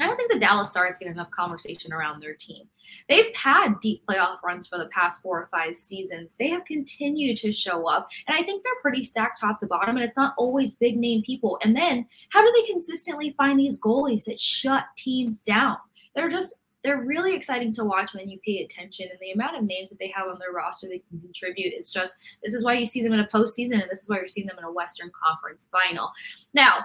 I 0.00 0.06
don't 0.06 0.16
think 0.16 0.32
the 0.32 0.38
Dallas 0.38 0.70
Stars 0.70 0.98
get 0.98 1.08
enough 1.08 1.30
conversation 1.30 1.92
around 1.92 2.20
their 2.20 2.34
team. 2.34 2.66
They've 3.08 3.34
had 3.34 3.80
deep 3.80 4.02
playoff 4.06 4.42
runs 4.42 4.66
for 4.66 4.78
the 4.78 4.86
past 4.86 5.22
four 5.22 5.40
or 5.40 5.48
five 5.48 5.76
seasons. 5.76 6.36
They 6.38 6.48
have 6.50 6.64
continued 6.64 7.38
to 7.38 7.52
show 7.52 7.88
up, 7.88 8.08
and 8.26 8.36
I 8.36 8.42
think 8.42 8.62
they're 8.62 8.72
pretty 8.82 9.04
stacked 9.04 9.40
top 9.40 9.58
to 9.60 9.66
bottom, 9.66 9.96
and 9.96 10.04
it's 10.04 10.16
not 10.16 10.34
always 10.36 10.76
big 10.76 10.96
name 10.96 11.22
people. 11.22 11.58
And 11.62 11.76
then, 11.76 12.06
how 12.30 12.42
do 12.42 12.52
they 12.54 12.66
consistently 12.70 13.34
find 13.36 13.58
these 13.58 13.80
goalies 13.80 14.24
that 14.24 14.40
shut 14.40 14.84
teams 14.96 15.40
down? 15.40 15.76
They're 16.14 16.28
just 16.28 16.56
they're 16.84 17.02
really 17.02 17.34
exciting 17.34 17.72
to 17.72 17.84
watch 17.84 18.12
when 18.12 18.28
you 18.28 18.38
pay 18.44 18.62
attention 18.62 19.08
and 19.10 19.18
the 19.18 19.32
amount 19.32 19.56
of 19.56 19.64
names 19.64 19.88
that 19.88 19.98
they 19.98 20.12
have 20.14 20.28
on 20.28 20.38
their 20.38 20.52
roster 20.52 20.86
that 20.88 21.00
can 21.08 21.18
contribute. 21.18 21.72
It's 21.74 21.90
just 21.90 22.18
this 22.42 22.52
is 22.52 22.62
why 22.62 22.74
you 22.74 22.84
see 22.84 23.02
them 23.02 23.14
in 23.14 23.20
a 23.20 23.28
postseason, 23.28 23.80
and 23.80 23.90
this 23.90 24.02
is 24.02 24.10
why 24.10 24.16
you're 24.16 24.28
seeing 24.28 24.46
them 24.46 24.58
in 24.58 24.64
a 24.64 24.72
Western 24.72 25.10
Conference 25.24 25.68
final. 25.72 26.10
Now, 26.52 26.80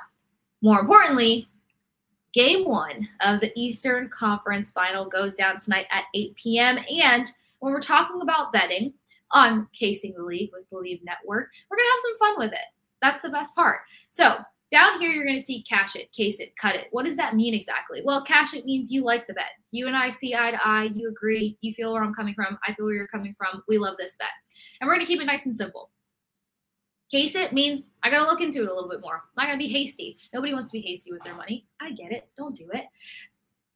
more 0.61 0.79
importantly, 0.79 1.49
Game 2.33 2.67
one 2.67 3.07
of 3.21 3.41
the 3.41 3.51
Eastern 3.55 4.09
Conference 4.09 4.71
final 4.71 5.05
goes 5.05 5.33
down 5.33 5.59
tonight 5.59 5.87
at 5.91 6.03
8 6.13 6.35
p.m. 6.35 6.77
And 6.89 7.27
when 7.59 7.73
we're 7.73 7.81
talking 7.81 8.21
about 8.21 8.53
betting 8.53 8.93
on 9.31 9.67
Casing 9.73 10.13
the 10.15 10.23
League 10.23 10.51
with 10.53 10.69
Bleav 10.69 11.03
Network, 11.03 11.49
we're 11.69 11.77
going 11.77 11.87
to 11.87 11.91
have 11.91 12.01
some 12.01 12.17
fun 12.19 12.39
with 12.39 12.53
it. 12.53 12.67
That's 13.01 13.21
the 13.21 13.29
best 13.29 13.55
part. 13.55 13.79
So, 14.11 14.37
down 14.71 14.99
here, 14.99 15.09
you're 15.09 15.25
going 15.25 15.39
to 15.39 15.43
see 15.43 15.63
cash 15.63 15.95
it, 15.95 16.11
case 16.11 16.39
it, 16.39 16.55
cut 16.55 16.75
it. 16.75 16.89
What 16.91 17.05
does 17.05 17.17
that 17.17 17.35
mean 17.35 17.55
exactly? 17.55 18.01
Well, 18.05 18.23
cash 18.23 18.53
it 18.53 18.65
means 18.65 18.91
you 18.91 19.03
like 19.03 19.25
the 19.25 19.33
bet. 19.33 19.49
You 19.71 19.87
and 19.87 19.97
I 19.97 20.09
see 20.09 20.35
eye 20.35 20.51
to 20.51 20.59
eye. 20.63 20.91
You 20.93 21.09
agree. 21.09 21.57
You 21.61 21.73
feel 21.73 21.91
where 21.91 22.03
I'm 22.03 22.13
coming 22.13 22.35
from. 22.35 22.59
I 22.67 22.75
feel 22.75 22.85
where 22.85 22.93
you're 22.93 23.07
coming 23.07 23.33
from. 23.35 23.63
We 23.67 23.79
love 23.79 23.95
this 23.97 24.15
bet. 24.17 24.27
And 24.79 24.87
we're 24.87 24.93
going 24.93 25.05
to 25.05 25.11
keep 25.11 25.21
it 25.21 25.25
nice 25.25 25.45
and 25.45 25.55
simple. 25.55 25.89
Case 27.11 27.35
it 27.35 27.53
means 27.53 27.87
I 28.03 28.09
got 28.09 28.23
to 28.23 28.29
look 28.29 28.41
into 28.41 28.61
it 28.61 28.69
a 28.69 28.73
little 28.73 28.89
bit 28.89 29.01
more. 29.01 29.23
I'm 29.37 29.47
not 29.47 29.53
to 29.53 29.57
be 29.57 29.67
hasty. 29.67 30.17
Nobody 30.33 30.53
wants 30.53 30.69
to 30.69 30.77
be 30.79 30.81
hasty 30.81 31.11
with 31.11 31.23
their 31.23 31.35
money. 31.35 31.65
I 31.81 31.91
get 31.91 32.11
it. 32.11 32.29
Don't 32.37 32.55
do 32.55 32.69
it. 32.73 32.85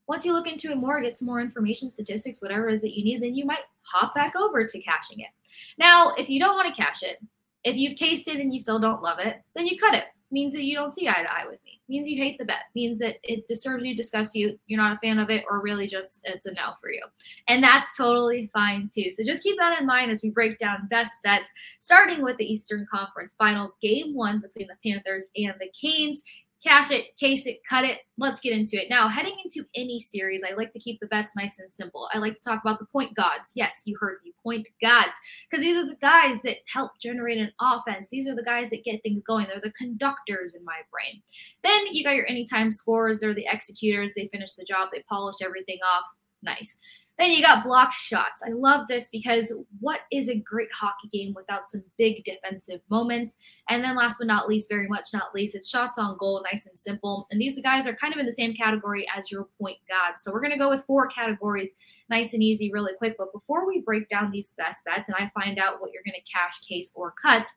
Once 0.08 0.26
you 0.26 0.34
look 0.34 0.48
into 0.48 0.70
it 0.70 0.78
more, 0.78 1.02
get 1.02 1.18
some 1.18 1.28
more 1.28 1.42
information, 1.42 1.90
statistics, 1.90 2.42
whatever 2.42 2.70
it 2.70 2.76
is 2.76 2.82
that 2.82 2.96
you 2.96 3.04
need, 3.04 3.24
then 3.24 3.36
you 3.36 3.46
might 3.46 3.64
hop 3.82 4.14
back 4.14 4.36
over 4.36 4.68
to 4.68 4.82
cashing 4.82 5.22
it. 5.22 5.30
Now, 5.78 6.14
if 6.16 6.30
you 6.30 6.40
don't 6.40 6.56
want 6.56 6.68
to 6.68 6.80
cash 6.80 7.02
it, 7.04 7.20
if 7.64 7.76
you've 7.76 7.98
cased 7.98 8.28
it 8.28 8.40
and 8.40 8.54
you 8.54 8.60
still 8.60 8.80
don't 8.80 9.02
love 9.02 9.20
it, 9.20 9.42
then 9.56 9.66
you 9.66 9.80
cut 9.80 9.96
it 9.96 10.04
means 10.34 10.54
that 10.54 10.64
you 10.64 10.76
don't 10.76 10.90
see 10.90 11.08
eye 11.08 11.22
to 11.22 11.32
eye 11.32 11.46
with 11.48 11.64
me. 11.64 11.80
Means 11.88 12.08
you 12.08 12.22
hate 12.22 12.40
the 12.40 12.46
bet. 12.46 12.64
Means 12.74 12.98
that 13.00 13.18
it 13.24 13.48
disturbs 13.48 13.86
you, 13.86 13.96
disgusts 13.96 14.36
you. 14.36 14.58
You're 14.66 14.82
not 14.82 14.98
a 14.98 15.00
fan 15.00 15.20
of 15.20 15.30
it, 15.30 15.46
or 15.50 15.62
really 15.62 15.88
just 15.88 16.22
it's 16.24 16.48
a 16.48 16.54
no 16.54 16.74
for 16.82 16.92
you. 16.92 17.04
And 17.48 17.64
that's 17.64 17.96
totally 17.96 18.50
fine 18.52 18.90
too. 18.94 19.12
So 19.12 19.24
just 19.24 19.44
keep 19.44 19.58
that 19.60 19.80
in 19.80 19.86
mind 19.86 20.10
as 20.10 20.24
we 20.24 20.32
break 20.32 20.58
down 20.58 20.88
best 20.90 21.22
bets, 21.24 21.52
starting 21.80 22.24
with 22.24 22.38
the 22.38 22.52
Eastern 22.52 22.88
Conference 22.92 23.36
Final, 23.38 23.76
Game 23.82 24.16
One 24.16 24.40
between 24.40 24.68
the 24.68 24.92
Panthers 24.92 25.26
and 25.38 25.54
the 25.60 25.70
Canes 25.80 26.24
cash 26.66 26.92
it, 26.92 27.16
case 27.18 27.46
it, 27.46 27.60
cut 27.68 27.84
it. 27.84 28.00
Let's 28.18 28.40
get 28.40 28.54
into 28.54 28.82
it. 28.82 28.90
Now, 28.90 29.08
heading 29.10 29.36
into 29.44 29.68
any 29.76 30.00
series, 30.00 30.44
I 30.44 30.54
like 30.56 30.72
to 30.72 30.80
keep 30.80 31.00
the 31.00 31.08
bets 31.08 31.36
nice 31.36 31.60
and 31.60 31.72
simple. 31.72 32.08
I 32.14 32.20
like 32.20 32.36
to 32.36 32.42
talk 32.42 32.62
about 32.64 32.80
the 32.80 32.86
point 32.86 33.16
gods. 33.16 33.52
Yes, 33.56 33.82
you 33.86 33.98
heard 34.00 34.20
me, 34.24 34.34
point 34.42 34.70
gods, 34.82 35.14
because 35.50 35.64
these 35.64 35.78
are 35.78 35.86
the 35.86 35.96
guys 35.96 36.42
that 36.44 36.58
help 36.72 36.92
generate 37.02 37.40
an 37.40 37.52
offense. 37.60 38.10
These 38.10 38.28
are 38.28 38.36
the 38.36 38.44
guys 38.44 38.70
that 38.70 38.86
get 38.86 39.02
things 39.04 39.24
going. 39.24 39.48
They're 39.48 39.60
the 39.62 39.72
conductors 39.72 40.56
in 40.56 40.64
my 40.64 40.78
brain. 40.92 41.22
Then 41.64 41.94
you 41.94 42.04
got 42.04 42.16
your 42.16 42.30
anytime 42.30 42.72
scorers. 42.72 43.20
They're 43.20 43.34
the 43.34 43.48
executors. 43.50 44.14
They 44.14 44.30
finish 44.32 44.54
the 44.54 44.66
job. 44.66 44.90
They 44.92 45.04
polish 45.10 45.38
everything 45.44 45.80
off. 45.96 46.06
Nice. 46.42 46.78
Then 47.20 47.32
you 47.32 47.44
got 47.44 47.64
block 47.64 47.94
shots. 47.94 48.42
I 48.46 48.50
love 48.50 48.88
this 48.88 49.10
because 49.10 49.54
what 49.80 50.02
is 50.12 50.30
a 50.30 50.40
great 50.40 50.70
hockey 50.74 51.10
game 51.14 51.34
without 51.36 51.70
some 51.70 51.84
big 51.98 52.24
defensive 52.24 52.82
moments? 52.90 53.38
And 53.70 53.84
then 53.84 53.96
last 53.96 54.18
but 54.18 54.26
not 54.26 54.48
least, 54.48 54.68
very 54.68 54.88
much 54.88 55.10
not 55.14 55.34
least, 55.34 55.54
it's 55.56 55.70
shots 55.70 56.00
on 56.00 56.18
goal, 56.18 56.44
nice 56.52 56.66
and 56.66 56.78
simple. 56.78 57.28
And 57.30 57.40
these 57.40 57.62
guys 57.62 57.86
are 57.86 57.96
kind 57.96 58.14
of 58.14 58.20
in 58.20 58.26
the 58.26 58.32
same 58.32 58.56
category 58.56 59.08
as 59.16 59.32
your 59.32 59.48
point 59.62 59.78
god. 59.88 60.16
So 60.18 60.32
we're 60.32 60.42
going 60.42 60.54
to 60.54 60.58
go 60.58 60.70
with 60.70 60.86
four 60.86 61.08
categories, 61.08 61.72
nice 62.10 62.34
and 62.34 62.42
easy, 62.42 62.72
really 62.72 62.94
quick. 62.98 63.16
But 63.18 63.32
before 63.32 63.68
we 63.68 63.82
break 63.82 64.10
down 64.10 64.32
these 64.32 64.54
best 64.58 64.84
bets 64.84 65.08
and 65.08 65.16
I 65.16 65.32
find 65.40 65.60
out 65.60 65.82
what 65.82 65.92
you're 65.94 66.04
going 66.04 66.20
to 66.20 66.32
cash, 66.32 66.62
case, 66.68 66.94
or 66.96 67.14
cut, 67.22 67.48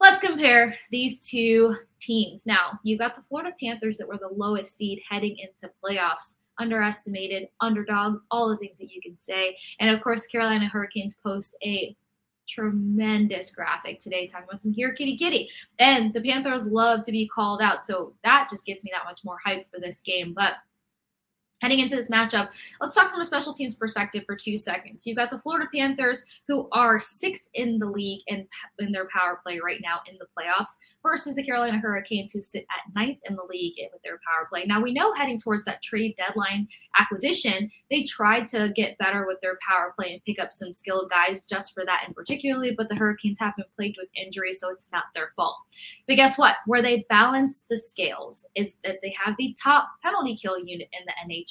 let's 0.00 0.20
compare 0.20 0.76
these 0.90 1.26
two 1.26 1.76
teams. 1.98 2.44
Now, 2.44 2.78
you 2.82 2.98
got 2.98 3.14
the 3.14 3.22
Florida 3.22 3.56
Panthers 3.58 3.96
that 3.96 4.06
were 4.06 4.18
the 4.18 4.28
lowest 4.28 4.76
seed 4.76 5.00
heading 5.08 5.38
into 5.38 5.72
playoffs 5.82 6.34
underestimated, 6.58 7.48
underdogs, 7.60 8.20
all 8.30 8.48
the 8.48 8.56
things 8.56 8.78
that 8.78 8.90
you 8.90 9.00
can 9.00 9.16
say. 9.16 9.56
And 9.80 9.90
of 9.90 10.02
course, 10.02 10.26
Carolina 10.26 10.66
Hurricanes 10.66 11.16
post 11.22 11.56
a 11.62 11.96
tremendous 12.48 13.50
graphic 13.50 14.00
today 14.00 14.26
talking 14.26 14.46
about 14.48 14.62
some 14.62 14.72
here 14.72 14.94
kitty 14.94 15.16
kitty. 15.16 15.50
And 15.78 16.12
the 16.12 16.20
Panthers 16.20 16.66
love 16.66 17.04
to 17.04 17.12
be 17.12 17.28
called 17.28 17.60
out. 17.60 17.84
So 17.84 18.14
that 18.24 18.48
just 18.50 18.66
gets 18.66 18.84
me 18.84 18.90
that 18.94 19.04
much 19.04 19.24
more 19.24 19.38
hype 19.44 19.68
for 19.70 19.80
this 19.80 20.02
game. 20.02 20.32
But 20.32 20.54
heading 21.60 21.78
into 21.78 21.96
this 21.96 22.10
matchup, 22.10 22.50
let's 22.80 22.94
talk 22.94 23.10
from 23.10 23.20
a 23.20 23.24
special 23.24 23.54
teams 23.54 23.74
perspective 23.74 24.24
for 24.26 24.36
two 24.36 24.58
seconds. 24.58 25.06
You've 25.06 25.16
got 25.16 25.30
the 25.30 25.38
Florida 25.38 25.68
Panthers, 25.74 26.24
who 26.48 26.68
are 26.72 27.00
sixth 27.00 27.48
in 27.54 27.78
the 27.78 27.86
league 27.86 28.22
in, 28.26 28.46
in 28.78 28.92
their 28.92 29.08
power 29.08 29.40
play 29.42 29.60
right 29.64 29.80
now 29.82 30.00
in 30.10 30.18
the 30.18 30.26
playoffs, 30.36 30.76
versus 31.02 31.34
the 31.34 31.42
Carolina 31.42 31.78
Hurricanes, 31.78 32.32
who 32.32 32.42
sit 32.42 32.64
at 32.64 32.94
ninth 32.94 33.18
in 33.28 33.36
the 33.36 33.44
league 33.48 33.74
with 33.92 34.02
their 34.02 34.18
power 34.26 34.48
play. 34.48 34.64
Now, 34.66 34.80
we 34.80 34.92
know 34.92 35.14
heading 35.14 35.38
towards 35.38 35.64
that 35.64 35.82
trade 35.82 36.16
deadline 36.16 36.66
acquisition, 36.98 37.70
they 37.90 38.02
tried 38.04 38.46
to 38.48 38.72
get 38.74 38.98
better 38.98 39.26
with 39.26 39.40
their 39.40 39.58
power 39.66 39.94
play 39.96 40.12
and 40.12 40.24
pick 40.24 40.40
up 40.40 40.52
some 40.52 40.72
skilled 40.72 41.10
guys 41.10 41.42
just 41.42 41.72
for 41.72 41.84
that 41.84 42.04
in 42.06 42.14
particularly, 42.14 42.74
but 42.76 42.88
the 42.88 42.96
Hurricanes 42.96 43.38
have 43.38 43.54
been 43.56 43.66
plagued 43.76 43.98
with 43.98 44.08
injuries, 44.16 44.58
so 44.60 44.70
it's 44.70 44.88
not 44.92 45.04
their 45.14 45.32
fault. 45.36 45.56
But 46.08 46.16
guess 46.16 46.36
what? 46.36 46.56
Where 46.66 46.82
they 46.82 47.06
balance 47.08 47.66
the 47.70 47.78
scales 47.78 48.46
is 48.54 48.78
that 48.84 48.98
they 49.02 49.14
have 49.24 49.36
the 49.38 49.56
top 49.62 49.88
penalty 50.02 50.36
kill 50.36 50.58
unit 50.58 50.88
in 50.92 51.06
the 51.06 51.34
NHL, 51.34 51.45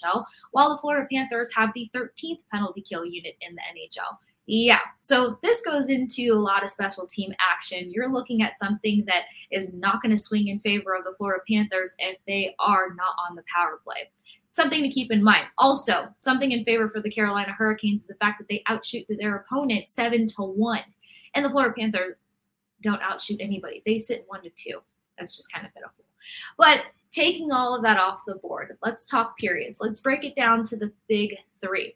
while 0.52 0.70
the 0.70 0.78
Florida 0.78 1.08
Panthers 1.12 1.50
have 1.56 1.72
the 1.74 1.90
13th 1.94 2.40
penalty 2.52 2.82
kill 2.82 3.06
unit 3.06 3.36
in 3.42 3.56
the 3.56 3.62
NHL. 3.62 4.18
Yeah. 4.48 4.80
So 5.02 5.40
this 5.42 5.62
goes 5.62 5.90
into 5.90 6.32
a 6.32 6.36
lot 6.36 6.64
of 6.64 6.70
special 6.70 7.08
team 7.08 7.34
action. 7.40 7.92
You're 7.92 8.12
looking 8.12 8.44
at 8.44 8.60
something 8.60 9.04
that 9.08 9.24
is 9.52 9.74
not 9.74 10.02
going 10.04 10.16
to 10.16 10.22
swing 10.22 10.50
in 10.50 10.60
favor 10.60 10.96
of 10.96 11.04
the 11.04 11.16
Florida 11.18 11.44
Panthers 11.50 11.96
if 11.98 12.18
they 12.28 12.56
are 12.60 12.94
not 12.96 13.16
on 13.28 13.36
the 13.36 13.44
power 13.54 13.80
play. 13.84 14.12
Something 14.52 14.84
to 14.84 14.90
keep 14.90 15.12
in 15.12 15.24
mind. 15.24 15.48
Also, 15.58 16.08
something 16.20 16.52
in 16.52 16.64
favor 16.64 16.88
for 16.90 17.02
the 17.02 17.10
Carolina 17.10 17.52
Hurricanes 17.52 18.02
is 18.02 18.08
the 18.08 18.16
fact 18.16 18.38
that 18.38 18.48
they 18.48 18.64
outshoot 18.68 19.06
their 19.10 19.36
opponent 19.38 19.88
seven 19.88 20.28
to 20.28 20.44
one. 20.44 20.84
And 21.34 21.44
the 21.44 21.50
Florida 21.50 21.74
Panthers 21.78 22.16
don't 22.82 23.02
outshoot 23.02 23.42
anybody. 23.42 23.82
They 23.86 23.98
sit 23.98 24.25
one 24.28 24.44
to 24.44 24.52
two. 24.52 24.80
That's 25.18 25.36
just 25.36 25.52
kind 25.52 25.66
of 25.66 25.74
pitiful. 25.74 26.06
But 26.58 26.86
taking 27.15 27.51
all 27.51 27.75
of 27.75 27.81
that 27.84 27.98
off 27.98 28.19
the 28.27 28.36
board, 28.36 28.77
let's 28.84 29.05
talk 29.05 29.38
periods. 29.38 29.79
Let's 29.79 30.01
break 30.01 30.24
it 30.24 30.36
down 30.36 30.65
to 30.65 30.75
the 30.75 30.91
big 31.07 31.36
three. 31.62 31.95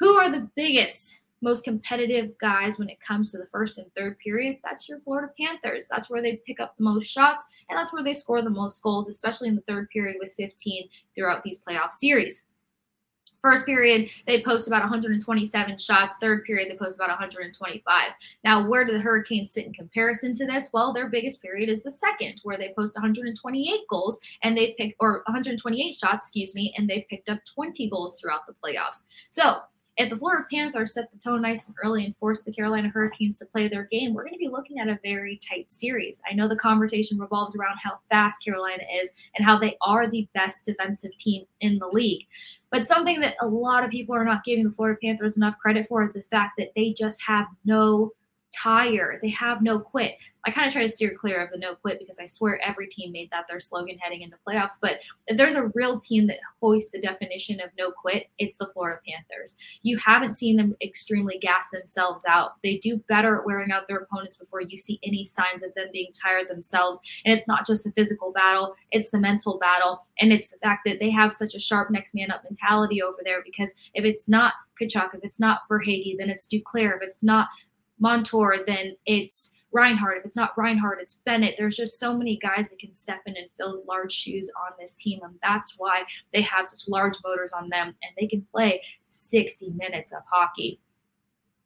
Who 0.00 0.14
are 0.16 0.30
the 0.30 0.48
biggest 0.54 1.18
most 1.44 1.62
competitive 1.62 2.36
guys 2.38 2.78
when 2.78 2.88
it 2.88 2.98
comes 3.00 3.30
to 3.30 3.38
the 3.38 3.46
first 3.46 3.78
and 3.78 3.86
third 3.94 4.18
period, 4.18 4.56
that's 4.64 4.88
your 4.88 4.98
Florida 5.00 5.30
Panthers. 5.38 5.86
That's 5.88 6.10
where 6.10 6.22
they 6.22 6.40
pick 6.46 6.58
up 6.58 6.76
the 6.76 6.84
most 6.84 7.06
shots, 7.06 7.44
and 7.68 7.78
that's 7.78 7.92
where 7.92 8.02
they 8.02 8.14
score 8.14 8.42
the 8.42 8.50
most 8.50 8.82
goals, 8.82 9.08
especially 9.08 9.48
in 9.48 9.56
the 9.56 9.62
third 9.62 9.88
period 9.90 10.16
with 10.18 10.32
15 10.34 10.88
throughout 11.14 11.44
these 11.44 11.62
playoff 11.62 11.92
series. 11.92 12.44
First 13.44 13.66
period, 13.66 14.08
they 14.26 14.42
post 14.42 14.68
about 14.68 14.80
127 14.80 15.76
shots. 15.76 16.14
Third 16.18 16.44
period, 16.44 16.72
they 16.72 16.78
post 16.78 16.96
about 16.96 17.10
125. 17.10 18.10
Now, 18.42 18.66
where 18.66 18.86
do 18.86 18.92
the 18.94 19.00
Hurricanes 19.00 19.50
sit 19.50 19.66
in 19.66 19.74
comparison 19.74 20.32
to 20.36 20.46
this? 20.46 20.70
Well, 20.72 20.94
their 20.94 21.10
biggest 21.10 21.42
period 21.42 21.68
is 21.68 21.82
the 21.82 21.90
second, 21.90 22.40
where 22.42 22.56
they 22.56 22.72
post 22.74 22.96
128 22.96 23.80
goals 23.90 24.18
and 24.42 24.56
they've 24.56 24.74
picked, 24.78 24.96
or 24.98 25.22
128 25.26 25.94
shots, 25.94 26.28
excuse 26.28 26.54
me, 26.54 26.74
and 26.78 26.88
they've 26.88 27.06
picked 27.10 27.28
up 27.28 27.40
20 27.54 27.90
goals 27.90 28.18
throughout 28.18 28.46
the 28.46 28.54
playoffs. 28.54 29.04
So 29.28 29.56
if 29.96 30.10
the 30.10 30.16
Florida 30.16 30.44
Panthers 30.50 30.94
set 30.94 31.10
the 31.12 31.18
tone 31.18 31.42
nice 31.42 31.66
and 31.68 31.76
early 31.84 32.04
and 32.04 32.16
force 32.16 32.42
the 32.42 32.52
Carolina 32.52 32.88
Hurricanes 32.88 33.38
to 33.38 33.46
play 33.46 33.68
their 33.68 33.84
game, 33.84 34.12
we're 34.12 34.24
going 34.24 34.34
to 34.34 34.38
be 34.38 34.48
looking 34.48 34.78
at 34.80 34.88
a 34.88 34.98
very 35.04 35.38
tight 35.48 35.70
series. 35.70 36.20
I 36.28 36.34
know 36.34 36.48
the 36.48 36.56
conversation 36.56 37.18
revolves 37.18 37.54
around 37.54 37.78
how 37.82 37.98
fast 38.10 38.44
Carolina 38.44 38.82
is 39.02 39.10
and 39.36 39.46
how 39.46 39.58
they 39.58 39.76
are 39.82 40.08
the 40.08 40.28
best 40.34 40.64
defensive 40.64 41.16
team 41.18 41.44
in 41.60 41.78
the 41.78 41.86
league. 41.86 42.26
But 42.70 42.86
something 42.86 43.20
that 43.20 43.36
a 43.40 43.46
lot 43.46 43.84
of 43.84 43.90
people 43.90 44.16
are 44.16 44.24
not 44.24 44.44
giving 44.44 44.64
the 44.64 44.72
Florida 44.72 44.98
Panthers 45.00 45.36
enough 45.36 45.58
credit 45.58 45.86
for 45.88 46.02
is 46.02 46.12
the 46.12 46.22
fact 46.22 46.54
that 46.58 46.72
they 46.74 46.92
just 46.92 47.22
have 47.22 47.46
no 47.64 48.12
tire. 48.54 49.18
They 49.22 49.30
have 49.30 49.62
no 49.62 49.80
quit. 49.80 50.14
I 50.46 50.50
kind 50.50 50.66
of 50.66 50.72
try 50.74 50.82
to 50.82 50.88
steer 50.88 51.14
clear 51.18 51.42
of 51.42 51.50
the 51.50 51.58
no 51.58 51.74
quit 51.74 51.98
because 51.98 52.18
I 52.20 52.26
swear 52.26 52.60
every 52.60 52.86
team 52.86 53.12
made 53.12 53.30
that 53.30 53.46
their 53.48 53.60
slogan 53.60 53.96
heading 53.98 54.20
into 54.20 54.36
playoffs. 54.46 54.74
But 54.80 54.98
if 55.26 55.38
there's 55.38 55.54
a 55.54 55.70
real 55.74 55.98
team 55.98 56.26
that 56.26 56.36
hoists 56.60 56.90
the 56.90 57.00
definition 57.00 57.60
of 57.60 57.70
no 57.78 57.90
quit, 57.90 58.28
it's 58.38 58.58
the 58.58 58.66
Florida 58.66 59.00
Panthers. 59.08 59.56
You 59.82 59.98
haven't 60.04 60.34
seen 60.34 60.56
them 60.56 60.76
extremely 60.82 61.38
gas 61.38 61.70
themselves 61.72 62.24
out. 62.28 62.62
They 62.62 62.76
do 62.76 62.98
better 63.08 63.38
at 63.38 63.46
wearing 63.46 63.72
out 63.72 63.88
their 63.88 63.98
opponents 63.98 64.36
before 64.36 64.60
you 64.60 64.76
see 64.76 65.00
any 65.02 65.24
signs 65.24 65.62
of 65.62 65.72
them 65.74 65.88
being 65.92 66.12
tired 66.12 66.48
themselves. 66.48 67.00
And 67.24 67.36
it's 67.36 67.48
not 67.48 67.66
just 67.66 67.84
the 67.84 67.92
physical 67.92 68.30
battle, 68.30 68.74
it's 68.90 69.10
the 69.10 69.20
mental 69.20 69.58
battle. 69.58 70.04
And 70.18 70.30
it's 70.30 70.48
the 70.48 70.58
fact 70.58 70.82
that 70.84 71.00
they 71.00 71.10
have 71.10 71.32
such 71.32 71.54
a 71.54 71.60
sharp 71.60 71.90
next 71.90 72.14
man 72.14 72.30
up 72.30 72.44
mentality 72.44 73.02
over 73.02 73.18
there 73.24 73.42
because 73.42 73.72
if 73.94 74.04
it's 74.04 74.28
not 74.28 74.52
Tkachuk, 74.80 75.14
if 75.14 75.20
it's 75.22 75.40
not 75.40 75.60
Verhaeghe, 75.70 76.16
then 76.18 76.28
it's 76.28 76.48
Duclair. 76.48 76.96
If 76.96 77.02
it's 77.02 77.22
not 77.22 77.48
Montour, 77.98 78.58
then 78.66 78.96
it's 79.06 79.54
Reinhart. 79.72 80.18
If 80.18 80.24
it's 80.24 80.36
not 80.36 80.56
Reinhart, 80.56 81.00
it's 81.00 81.20
Bennett. 81.24 81.56
There's 81.58 81.76
just 81.76 81.98
so 81.98 82.16
many 82.16 82.36
guys 82.36 82.70
that 82.70 82.78
can 82.78 82.94
step 82.94 83.22
in 83.26 83.36
and 83.36 83.48
fill 83.56 83.82
large 83.88 84.12
shoes 84.12 84.50
on 84.56 84.72
this 84.78 84.94
team. 84.94 85.20
And 85.24 85.34
that's 85.42 85.74
why 85.78 86.04
they 86.32 86.42
have 86.42 86.66
such 86.66 86.88
large 86.88 87.16
motors 87.24 87.52
on 87.52 87.68
them 87.68 87.88
and 87.88 88.12
they 88.18 88.28
can 88.28 88.46
play 88.52 88.82
60 89.08 89.70
minutes 89.70 90.12
of 90.12 90.22
hockey. 90.30 90.80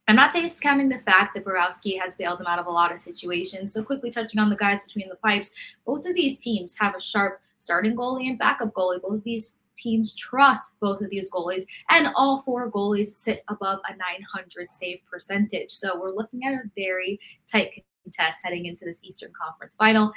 I'm 0.09 0.17
not 0.17 0.33
discounting 0.33 0.89
the 0.89 1.01
fact 1.01 1.35
that 1.35 1.45
Bobrovsky 1.45 2.01
has 2.01 2.15
bailed 2.15 2.41
them 2.41 2.47
out 2.47 2.59
of 2.59 2.67
a 2.67 2.71
lot 2.71 2.93
of 2.93 2.99
situations. 2.99 3.75
So, 3.75 3.85
quickly 3.85 4.11
touching 4.11 4.41
on 4.41 4.49
the 4.49 4.57
guys 4.57 4.83
between 4.85 5.11
the 5.11 5.17
pipes, 5.17 5.51
both 5.85 6.07
of 6.07 6.15
these 6.15 6.41
teams 6.41 6.75
have 6.81 6.95
a 6.97 7.01
sharp 7.01 7.43
starting 7.59 7.95
goalie 7.95 8.29
and 8.29 8.39
backup 8.39 8.73
goalie. 8.73 9.03
Both 9.03 9.19
of 9.19 9.25
these 9.25 9.57
teams 9.81 10.15
trust 10.15 10.73
both 10.81 11.01
of 11.01 11.11
these 11.11 11.31
goalies, 11.31 11.65
and 11.91 12.09
all 12.17 12.43
four 12.43 12.71
goalies 12.71 13.09
sit 13.09 13.45
above 13.49 13.81
a 13.89 13.97
900 13.97 14.71
save 14.71 15.01
percentage. 15.11 15.71
So 15.71 16.01
we're 16.01 16.15
looking 16.15 16.45
at 16.45 16.55
a 16.55 16.63
very 16.77 17.21
tight 17.51 17.85
contest 18.05 18.39
heading 18.43 18.67
into 18.67 18.85
this 18.85 19.01
Eastern 19.03 19.33
Conference 19.41 19.77
final. 19.77 20.13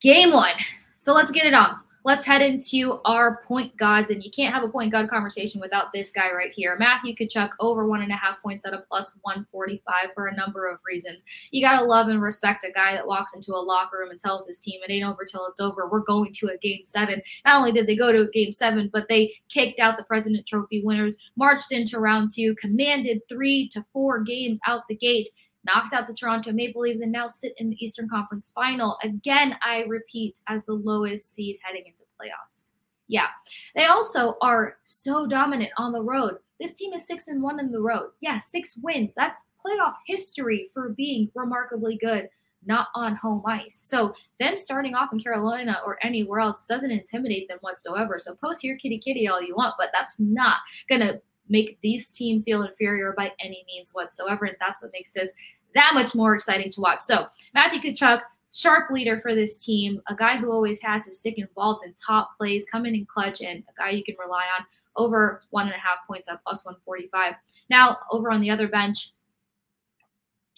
Game 0.00 0.32
one. 0.32 0.54
So 0.98 1.14
let's 1.14 1.32
get 1.32 1.46
it 1.46 1.54
on. 1.54 1.80
Let's 2.04 2.24
head 2.24 2.42
into 2.42 3.00
our 3.04 3.42
point 3.46 3.76
gods. 3.76 4.10
And 4.10 4.22
you 4.22 4.30
can't 4.30 4.54
have 4.54 4.62
a 4.62 4.68
point 4.68 4.92
god 4.92 5.08
conversation 5.08 5.60
without 5.60 5.92
this 5.92 6.10
guy 6.10 6.32
right 6.32 6.52
here. 6.54 6.76
Matthew 6.78 7.14
Tkachuk 7.14 7.50
over 7.60 7.86
one 7.86 8.02
and 8.02 8.12
a 8.12 8.16
half 8.16 8.40
points 8.42 8.64
at 8.66 8.74
a 8.74 8.78
plus 8.78 9.18
145 9.22 9.94
for 10.14 10.26
a 10.26 10.36
number 10.36 10.68
of 10.68 10.78
reasons. 10.86 11.24
You 11.50 11.62
got 11.62 11.78
to 11.78 11.84
love 11.84 12.08
and 12.08 12.20
respect 12.20 12.64
a 12.64 12.72
guy 12.72 12.92
that 12.94 13.06
walks 13.06 13.34
into 13.34 13.54
a 13.54 13.58
locker 13.58 13.98
room 13.98 14.10
and 14.10 14.20
tells 14.20 14.46
his 14.46 14.58
team, 14.58 14.80
it 14.86 14.92
ain't 14.92 15.06
over 15.06 15.24
till 15.24 15.46
it's 15.46 15.60
over. 15.60 15.88
We're 15.88 16.00
going 16.00 16.32
to 16.34 16.48
a 16.48 16.58
game 16.58 16.84
seven. 16.84 17.20
Not 17.44 17.58
only 17.58 17.72
did 17.72 17.86
they 17.86 17.96
go 17.96 18.12
to 18.12 18.22
a 18.22 18.30
game 18.30 18.52
seven, 18.52 18.90
but 18.92 19.08
they 19.08 19.34
kicked 19.48 19.80
out 19.80 19.96
the 19.96 20.04
President 20.04 20.46
Trophy 20.46 20.82
winners, 20.82 21.16
marched 21.36 21.72
into 21.72 21.98
round 21.98 22.30
two, 22.34 22.54
commanded 22.56 23.20
three 23.28 23.68
to 23.70 23.84
four 23.92 24.20
games 24.20 24.58
out 24.66 24.82
the 24.88 24.96
gate 24.96 25.28
knocked 25.64 25.92
out 25.92 26.06
the 26.06 26.14
Toronto 26.14 26.52
Maple 26.52 26.82
Leafs, 26.82 27.00
and 27.00 27.12
now 27.12 27.28
sit 27.28 27.52
in 27.58 27.70
the 27.70 27.84
Eastern 27.84 28.08
Conference 28.08 28.50
final. 28.54 28.98
Again, 29.02 29.56
I 29.62 29.82
repeat, 29.82 30.38
as 30.48 30.64
the 30.64 30.72
lowest 30.72 31.34
seed 31.34 31.58
heading 31.62 31.84
into 31.86 32.02
playoffs. 32.20 32.70
Yeah. 33.08 33.26
They 33.74 33.86
also 33.86 34.36
are 34.40 34.76
so 34.84 35.26
dominant 35.26 35.72
on 35.76 35.92
the 35.92 36.00
road. 36.00 36.36
This 36.60 36.74
team 36.74 36.92
is 36.92 37.06
six 37.06 37.26
and 37.26 37.42
one 37.42 37.58
in 37.58 37.72
the 37.72 37.80
road. 37.80 38.10
Yeah, 38.20 38.38
six 38.38 38.78
wins. 38.80 39.12
That's 39.16 39.42
playoff 39.64 39.94
history 40.06 40.70
for 40.72 40.90
being 40.90 41.28
remarkably 41.34 41.98
good, 42.00 42.28
not 42.64 42.88
on 42.94 43.16
home 43.16 43.42
ice. 43.46 43.80
So 43.82 44.14
them 44.38 44.56
starting 44.56 44.94
off 44.94 45.12
in 45.12 45.18
Carolina 45.18 45.80
or 45.84 45.98
anywhere 46.02 46.38
else 46.40 46.66
doesn't 46.66 46.90
intimidate 46.90 47.48
them 47.48 47.58
whatsoever. 47.62 48.18
So 48.20 48.36
post 48.36 48.62
here 48.62 48.76
kitty 48.76 48.98
kitty 48.98 49.26
all 49.26 49.42
you 49.42 49.56
want, 49.56 49.74
but 49.76 49.88
that's 49.92 50.20
not 50.20 50.58
gonna 50.88 51.20
make 51.50 51.78
these 51.82 52.08
team 52.08 52.42
feel 52.42 52.62
inferior 52.62 53.12
by 53.16 53.32
any 53.40 53.64
means 53.66 53.90
whatsoever. 53.92 54.46
And 54.46 54.56
that's 54.58 54.82
what 54.82 54.92
makes 54.92 55.12
this 55.12 55.30
that 55.74 55.92
much 55.94 56.14
more 56.14 56.34
exciting 56.34 56.70
to 56.72 56.80
watch. 56.80 57.00
So 57.02 57.26
Matthew 57.54 57.80
Tkachuk, 57.80 58.22
sharp 58.52 58.90
leader 58.90 59.20
for 59.20 59.34
this 59.34 59.56
team, 59.56 60.00
a 60.08 60.14
guy 60.14 60.36
who 60.36 60.50
always 60.50 60.80
has 60.82 61.06
his 61.06 61.18
stick 61.20 61.38
involved 61.38 61.84
in 61.84 61.94
top 61.94 62.36
plays, 62.36 62.66
coming 62.70 62.94
in 62.94 63.06
clutch, 63.06 63.40
and 63.40 63.62
a 63.68 63.72
guy 63.78 63.90
you 63.90 64.02
can 64.02 64.16
rely 64.18 64.44
on 64.58 64.64
over 64.96 65.42
one 65.50 65.66
and 65.66 65.74
a 65.74 65.78
half 65.78 65.98
points 66.06 66.28
at 66.28 66.42
plus 66.42 66.64
145. 66.64 67.34
Now, 67.68 67.98
over 68.10 68.30
on 68.32 68.40
the 68.40 68.50
other 68.50 68.66
bench, 68.66 69.12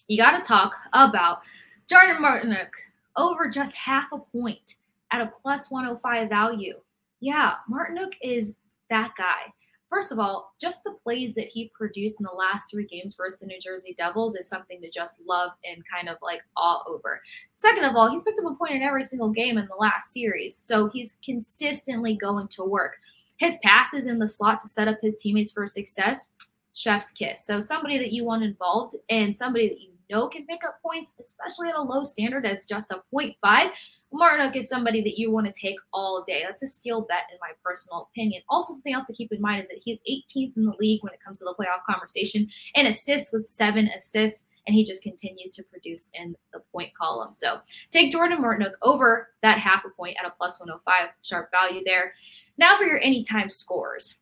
you 0.09 0.17
got 0.17 0.39
to 0.39 0.47
talk 0.47 0.75
about 0.93 1.41
Jordan 1.89 2.17
Martinook 2.17 2.71
over 3.17 3.49
just 3.49 3.75
half 3.77 4.11
a 4.13 4.19
point 4.19 4.77
at 5.11 5.21
a 5.21 5.31
plus 5.43 5.71
105 5.71 6.29
value. 6.29 6.75
Yeah, 7.21 7.55
Martinook 7.71 8.15
is 8.23 8.57
that 8.89 9.13
guy. 9.17 9.53
First 9.93 10.11
of 10.11 10.19
all, 10.19 10.55
just 10.59 10.85
the 10.85 10.93
plays 11.03 11.35
that 11.35 11.49
he 11.49 11.71
produced 11.75 12.17
in 12.19 12.25
the 12.25 12.35
last 12.35 12.71
three 12.71 12.87
games 12.87 13.15
versus 13.15 13.39
the 13.39 13.45
New 13.45 13.61
Jersey 13.61 13.95
Devils 13.99 14.37
is 14.37 14.49
something 14.49 14.81
to 14.81 14.89
just 14.89 15.21
love 15.29 15.51
and 15.67 15.85
kind 15.87 16.09
of 16.09 16.17
like 16.23 16.41
awe 16.57 16.83
over. 16.89 17.21
Second 17.59 17.85
of 17.85 17.95
all, 17.95 18.11
he's 18.11 18.23
picked 18.23 18.39
up 18.39 18.51
a 18.51 18.55
point 18.55 18.73
in 18.73 18.81
every 18.81 19.05
single 19.05 19.29
game 19.29 19.59
in 19.59 19.67
the 19.67 19.77
last 19.79 20.11
series, 20.11 20.63
so 20.65 20.89
he's 20.89 21.19
consistently 21.23 22.17
going 22.17 22.49
to 22.49 22.65
work. 22.65 22.95
His 23.37 23.59
passes 23.63 24.07
in 24.07 24.19
the 24.19 24.29
slot 24.29 24.61
to 24.61 24.69
set 24.69 24.89
up 24.89 24.97
his 25.03 25.17
teammates 25.17 25.53
for 25.53 25.67
success, 25.67 26.31
chef's 26.73 27.13
kiss. 27.13 27.45
So 27.45 27.61
somebody 27.61 27.99
that 27.99 28.13
you 28.13 28.25
want 28.25 28.45
involved 28.45 28.97
and 29.11 29.37
somebody 29.37 29.69
that 29.69 29.79
you 29.79 29.91
know 30.09 30.27
can 30.29 30.47
pick 30.47 30.65
up 30.67 30.81
points, 30.81 31.13
especially 31.21 31.69
at 31.69 31.77
a 31.77 31.83
low 31.83 32.05
standard 32.05 32.47
as 32.47 32.65
just 32.65 32.93
a 32.93 33.03
0.5 33.15 33.71
Martinook 34.13 34.57
is 34.57 34.69
somebody 34.69 35.03
that 35.03 35.19
you 35.19 35.31
want 35.31 35.47
to 35.47 35.53
take 35.53 35.77
all 35.93 36.23
day. 36.27 36.43
That's 36.45 36.63
a 36.63 36.67
steal 36.67 37.03
bet, 37.03 37.29
in 37.31 37.39
my 37.41 37.53
personal 37.65 38.09
opinion. 38.11 38.43
Also, 38.49 38.75
something 38.75 38.95
else 38.95 39.07
to 39.07 39.15
keep 39.15 39.33
in 39.33 39.41
mind 39.41 39.63
is 39.63 39.69
that 39.69 39.81
he's 39.83 39.99
18th 40.09 40.57
in 40.57 40.65
the 40.65 40.75
league 40.79 41.03
when 41.03 41.13
it 41.13 41.21
comes 41.25 41.39
to 41.39 41.45
the 41.45 41.55
playoff 41.59 41.85
conversation 41.89 42.49
and 42.75 42.87
assists 42.89 43.33
with 43.33 43.47
seven 43.47 43.89
assists, 43.89 44.45
and 44.67 44.75
he 44.75 44.85
just 44.85 45.03
continues 45.03 45.55
to 45.55 45.63
produce 45.65 46.09
in 46.15 46.37
the 46.53 46.61
point 46.73 46.95
column. 46.95 47.35
So 47.35 47.61
take 47.91 48.13
Jordan 48.13 48.43
Martinook 48.43 48.75
over 48.83 49.31
that 49.43 49.59
half 49.59 49.85
a 49.85 49.91
point 49.91 50.17
at 50.21 50.27
a 50.27 50.31
plus 50.31 50.61
105 50.61 51.09
sharp 51.23 51.51
value 51.51 51.83
there. 51.85 52.15
Now 52.59 52.77
for 52.77 52.85
your 52.85 53.01
anytime 53.01 53.51
scores 53.51 54.17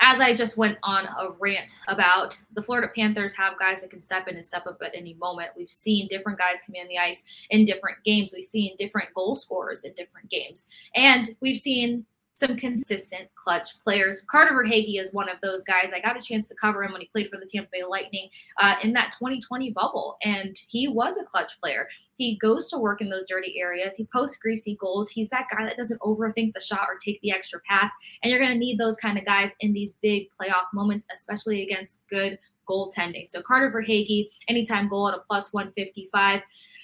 as 0.00 0.18
I 0.18 0.34
just 0.34 0.56
went 0.56 0.78
on 0.82 1.06
a 1.06 1.30
rant 1.38 1.76
about 1.88 2.38
the 2.54 2.62
Florida 2.62 2.90
Panthers 2.94 3.34
have 3.34 3.58
guys 3.58 3.82
that 3.82 3.90
can 3.90 4.00
step 4.00 4.28
in 4.28 4.36
and 4.36 4.46
step 4.46 4.66
up 4.66 4.80
at 4.82 4.92
any 4.94 5.14
moment. 5.14 5.50
We've 5.56 5.70
seen 5.70 6.08
different 6.08 6.38
guys 6.38 6.62
come 6.64 6.74
in 6.74 6.88
the 6.88 6.98
ice 6.98 7.22
in 7.50 7.66
different 7.66 7.98
games. 8.04 8.32
We've 8.34 8.44
seen 8.44 8.76
different 8.78 9.12
goal 9.14 9.36
scorers 9.36 9.84
in 9.84 9.92
different 9.94 10.30
games. 10.30 10.66
And 10.94 11.34
we've 11.40 11.58
seen 11.58 12.06
some 12.40 12.56
consistent 12.56 13.28
clutch 13.34 13.78
players. 13.84 14.24
Carter 14.30 14.54
Verhaeghe 14.54 15.00
is 15.00 15.12
one 15.12 15.28
of 15.28 15.36
those 15.42 15.62
guys. 15.62 15.92
I 15.94 16.00
got 16.00 16.16
a 16.16 16.22
chance 16.22 16.48
to 16.48 16.54
cover 16.54 16.82
him 16.82 16.92
when 16.92 17.02
he 17.02 17.08
played 17.08 17.28
for 17.28 17.38
the 17.38 17.46
Tampa 17.46 17.68
Bay 17.70 17.84
Lightning 17.88 18.28
uh, 18.58 18.76
in 18.82 18.94
that 18.94 19.12
2020 19.18 19.70
bubble, 19.72 20.16
and 20.24 20.58
he 20.68 20.88
was 20.88 21.18
a 21.18 21.24
clutch 21.24 21.60
player. 21.60 21.86
He 22.16 22.38
goes 22.38 22.68
to 22.70 22.78
work 22.78 23.00
in 23.00 23.10
those 23.10 23.26
dirty 23.28 23.60
areas. 23.60 23.94
He 23.94 24.08
posts 24.12 24.38
greasy 24.38 24.76
goals. 24.80 25.10
He's 25.10 25.30
that 25.30 25.46
guy 25.54 25.64
that 25.64 25.76
doesn't 25.76 26.00
overthink 26.00 26.52
the 26.54 26.60
shot 26.60 26.86
or 26.88 26.98
take 27.02 27.20
the 27.22 27.32
extra 27.32 27.60
pass. 27.68 27.90
And 28.22 28.30
you're 28.30 28.40
going 28.40 28.52
to 28.52 28.58
need 28.58 28.78
those 28.78 28.96
kind 28.96 29.16
of 29.16 29.24
guys 29.24 29.52
in 29.60 29.72
these 29.72 29.96
big 30.02 30.28
playoff 30.38 30.66
moments, 30.74 31.06
especially 31.12 31.62
against 31.62 32.02
good 32.10 32.38
goaltending. 32.68 33.28
So 33.28 33.40
Carter 33.42 33.70
Verhaeghe, 33.70 34.28
anytime 34.48 34.88
goal 34.88 35.08
at 35.08 35.14
a 35.14 35.22
plus 35.26 35.52
155. 35.52 36.42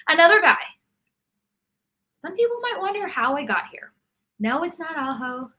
Another 0.08 0.40
guy. 0.40 0.56
Some 2.14 2.34
people 2.34 2.56
might 2.62 2.80
wonder 2.80 3.06
how 3.06 3.36
I 3.36 3.44
got 3.44 3.64
here. 3.70 3.92
No, 4.38 4.62
it's 4.64 4.79
not 4.79 4.96
Aho. 4.96 5.51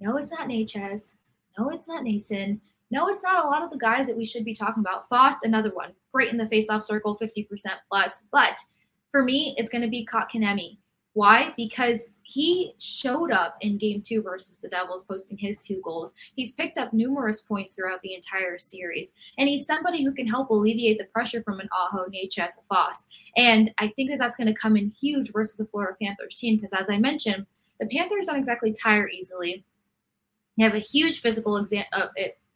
No, 0.00 0.16
it's 0.16 0.30
not 0.30 0.48
Necas. 0.48 1.16
No, 1.58 1.70
it's 1.70 1.88
not 1.88 2.04
Nason. 2.04 2.60
No, 2.90 3.08
it's 3.08 3.22
not 3.22 3.44
a 3.44 3.48
lot 3.48 3.62
of 3.62 3.70
the 3.70 3.78
guys 3.78 4.06
that 4.06 4.16
we 4.16 4.24
should 4.24 4.44
be 4.44 4.54
talking 4.54 4.82
about. 4.82 5.08
Foss, 5.08 5.42
another 5.44 5.70
one. 5.70 5.92
Great 6.12 6.30
in 6.30 6.36
the 6.36 6.44
faceoff 6.44 6.82
circle, 6.82 7.18
50% 7.18 7.46
plus. 7.88 8.24
But 8.30 8.58
for 9.10 9.22
me, 9.22 9.54
it's 9.56 9.70
going 9.70 9.82
to 9.82 9.88
be 9.88 10.06
Kotkaniemi. 10.06 10.78
Why? 11.14 11.52
Because 11.56 12.10
he 12.22 12.74
showed 12.78 13.30
up 13.30 13.58
in 13.60 13.76
game 13.76 14.00
two 14.00 14.22
versus 14.22 14.56
the 14.56 14.68
Devils, 14.68 15.04
posting 15.04 15.36
his 15.36 15.62
two 15.62 15.80
goals. 15.84 16.14
He's 16.34 16.52
picked 16.52 16.78
up 16.78 16.94
numerous 16.94 17.42
points 17.42 17.74
throughout 17.74 18.00
the 18.00 18.14
entire 18.14 18.58
series, 18.58 19.12
and 19.36 19.46
he's 19.48 19.66
somebody 19.66 20.02
who 20.02 20.12
can 20.12 20.26
help 20.26 20.48
alleviate 20.48 20.96
the 20.96 21.04
pressure 21.04 21.42
from 21.42 21.60
an 21.60 21.68
Aho, 21.70 22.06
Necas, 22.06 22.52
Foss. 22.66 23.06
And 23.36 23.74
I 23.76 23.88
think 23.88 24.08
that 24.10 24.18
that's 24.18 24.38
going 24.38 24.46
to 24.46 24.58
come 24.58 24.76
in 24.78 24.88
huge 24.88 25.32
versus 25.32 25.58
the 25.58 25.66
Florida 25.66 25.96
Panthers 26.00 26.34
team 26.34 26.56
because, 26.56 26.72
as 26.72 26.88
I 26.88 26.96
mentioned, 26.96 27.46
the 27.80 27.86
Panthers 27.86 28.26
don't 28.26 28.36
exactly 28.36 28.72
tire 28.72 29.08
easily. 29.08 29.64
They 30.56 30.64
have 30.64 30.74
a 30.74 30.80
huge 30.80 31.20
physical 31.20 31.56
uh, 31.56 32.06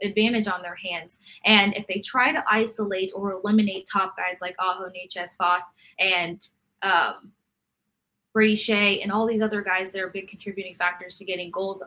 advantage 0.02 0.48
on 0.48 0.62
their 0.62 0.74
hands. 0.74 1.18
And 1.44 1.74
if 1.74 1.86
they 1.86 2.00
try 2.00 2.32
to 2.32 2.44
isolate 2.50 3.12
or 3.14 3.32
eliminate 3.32 3.88
top 3.90 4.16
guys 4.16 4.40
like 4.40 4.54
Aho, 4.58 4.90
Necas, 4.90 5.36
Foss, 5.36 5.62
and 5.98 6.46
um, 6.82 7.32
Brady 8.32 8.56
Skjei, 8.56 9.02
and 9.02 9.10
all 9.10 9.26
these 9.26 9.40
other 9.40 9.62
guys 9.62 9.92
that 9.92 10.02
are 10.02 10.10
big 10.10 10.28
contributing 10.28 10.74
factors 10.74 11.16
to 11.18 11.24
getting 11.24 11.50
goals, 11.50 11.82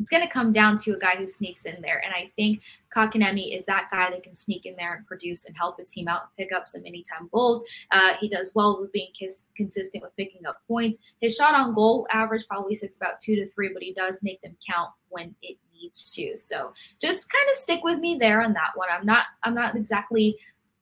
it's 0.00 0.08
going 0.08 0.26
to 0.26 0.32
come 0.32 0.52
down 0.52 0.78
to 0.78 0.92
a 0.92 0.98
guy 0.98 1.14
who 1.16 1.28
sneaks 1.28 1.66
in 1.66 1.80
there. 1.82 2.02
And 2.02 2.14
I 2.14 2.32
think 2.34 2.62
Kotkaniemi 2.96 3.56
is 3.56 3.66
that 3.66 3.88
guy 3.90 4.10
that 4.10 4.22
can 4.22 4.34
sneak 4.34 4.64
in 4.64 4.74
there 4.76 4.94
and 4.94 5.06
produce 5.06 5.44
and 5.44 5.54
help 5.56 5.76
his 5.76 5.88
team 5.90 6.08
out 6.08 6.22
and 6.22 6.46
pick 6.46 6.56
up 6.56 6.66
some 6.66 6.82
anytime 6.86 7.28
goals. 7.30 7.62
Uh, 7.92 8.14
he 8.18 8.28
does 8.28 8.52
well 8.54 8.80
with 8.80 8.90
being 8.92 9.10
kis- 9.12 9.44
consistent 9.54 10.02
with 10.02 10.16
picking 10.16 10.46
up 10.46 10.62
points. 10.66 10.98
His 11.20 11.36
shot 11.36 11.54
on 11.54 11.74
goal 11.74 12.06
average 12.10 12.46
probably 12.48 12.74
sits 12.74 12.96
about 12.96 13.20
two 13.20 13.36
to 13.36 13.46
three, 13.50 13.70
but 13.72 13.82
he 13.82 13.92
does 13.92 14.22
make 14.22 14.40
them 14.40 14.56
count 14.66 14.90
when 15.10 15.34
it 15.42 15.58
needs 15.80 16.10
to. 16.12 16.36
So 16.36 16.72
just 17.00 17.30
kind 17.30 17.48
of 17.50 17.56
stick 17.56 17.84
with 17.84 17.98
me 17.98 18.16
there 18.18 18.42
on 18.42 18.54
that 18.54 18.70
one. 18.74 18.88
I'm 18.90 19.06
not 19.06 19.26
I'm 19.42 19.54
not 19.54 19.76
exactly 19.76 20.36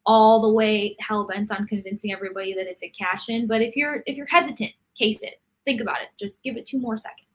all 0.06 0.40
the 0.40 0.52
way 0.52 0.96
hell 1.00 1.26
bent 1.26 1.50
on 1.50 1.66
convincing 1.66 2.12
everybody 2.12 2.54
that 2.54 2.66
it's 2.66 2.82
a 2.82 2.88
cash 2.88 3.28
in, 3.28 3.46
but 3.46 3.62
if 3.62 3.76
you're 3.76 4.02
if 4.06 4.16
you're 4.16 4.26
hesitant, 4.26 4.72
case 4.98 5.22
it. 5.22 5.40
Think 5.64 5.80
about 5.80 6.00
it. 6.00 6.08
Just 6.18 6.42
give 6.42 6.56
it 6.56 6.64
two 6.64 6.78
more 6.78 6.96
seconds. 6.96 7.27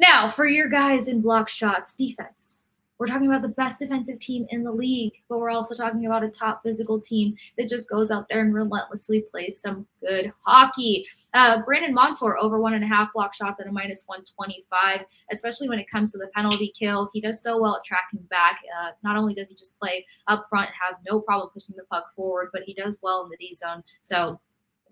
Now, 0.00 0.30
for 0.30 0.46
your 0.46 0.70
guys 0.70 1.08
in 1.08 1.20
block 1.20 1.50
shots, 1.50 1.94
defense. 1.94 2.62
We're 2.96 3.06
talking 3.06 3.26
about 3.26 3.42
the 3.42 3.48
best 3.48 3.80
defensive 3.80 4.18
team 4.18 4.46
in 4.48 4.64
the 4.64 4.72
league, 4.72 5.12
but 5.28 5.38
we're 5.38 5.50
also 5.50 5.74
talking 5.74 6.06
about 6.06 6.24
a 6.24 6.30
top 6.30 6.62
physical 6.62 6.98
team 6.98 7.36
that 7.58 7.68
just 7.68 7.90
goes 7.90 8.10
out 8.10 8.26
there 8.30 8.40
and 8.40 8.54
relentlessly 8.54 9.26
plays 9.30 9.60
some 9.60 9.86
good 10.00 10.32
hockey. 10.40 11.06
Uh, 11.34 11.60
Brandon 11.66 11.92
Montour 11.92 12.38
over 12.40 12.58
one 12.58 12.72
and 12.72 12.82
a 12.82 12.86
half 12.86 13.12
block 13.12 13.34
shots 13.34 13.60
at 13.60 13.66
a 13.66 13.72
minus 13.72 14.04
125, 14.06 15.04
especially 15.32 15.68
when 15.68 15.78
it 15.78 15.90
comes 15.90 16.12
to 16.12 16.18
the 16.18 16.28
penalty 16.34 16.72
kill. 16.78 17.10
He 17.12 17.20
does 17.20 17.42
so 17.42 17.60
well 17.60 17.76
at 17.76 17.84
tracking 17.84 18.26
back. 18.30 18.60
Uh, 18.82 18.92
not 19.04 19.18
only 19.18 19.34
does 19.34 19.50
he 19.50 19.54
just 19.54 19.78
play 19.78 20.06
up 20.28 20.46
front 20.48 20.68
and 20.68 20.76
have 20.88 20.98
no 21.06 21.20
problem 21.20 21.50
pushing 21.52 21.74
the 21.76 21.84
puck 21.90 22.06
forward, 22.16 22.48
but 22.54 22.62
he 22.62 22.72
does 22.72 22.96
well 23.02 23.24
in 23.24 23.28
the 23.28 23.36
D 23.36 23.54
zone. 23.54 23.82
So, 24.00 24.40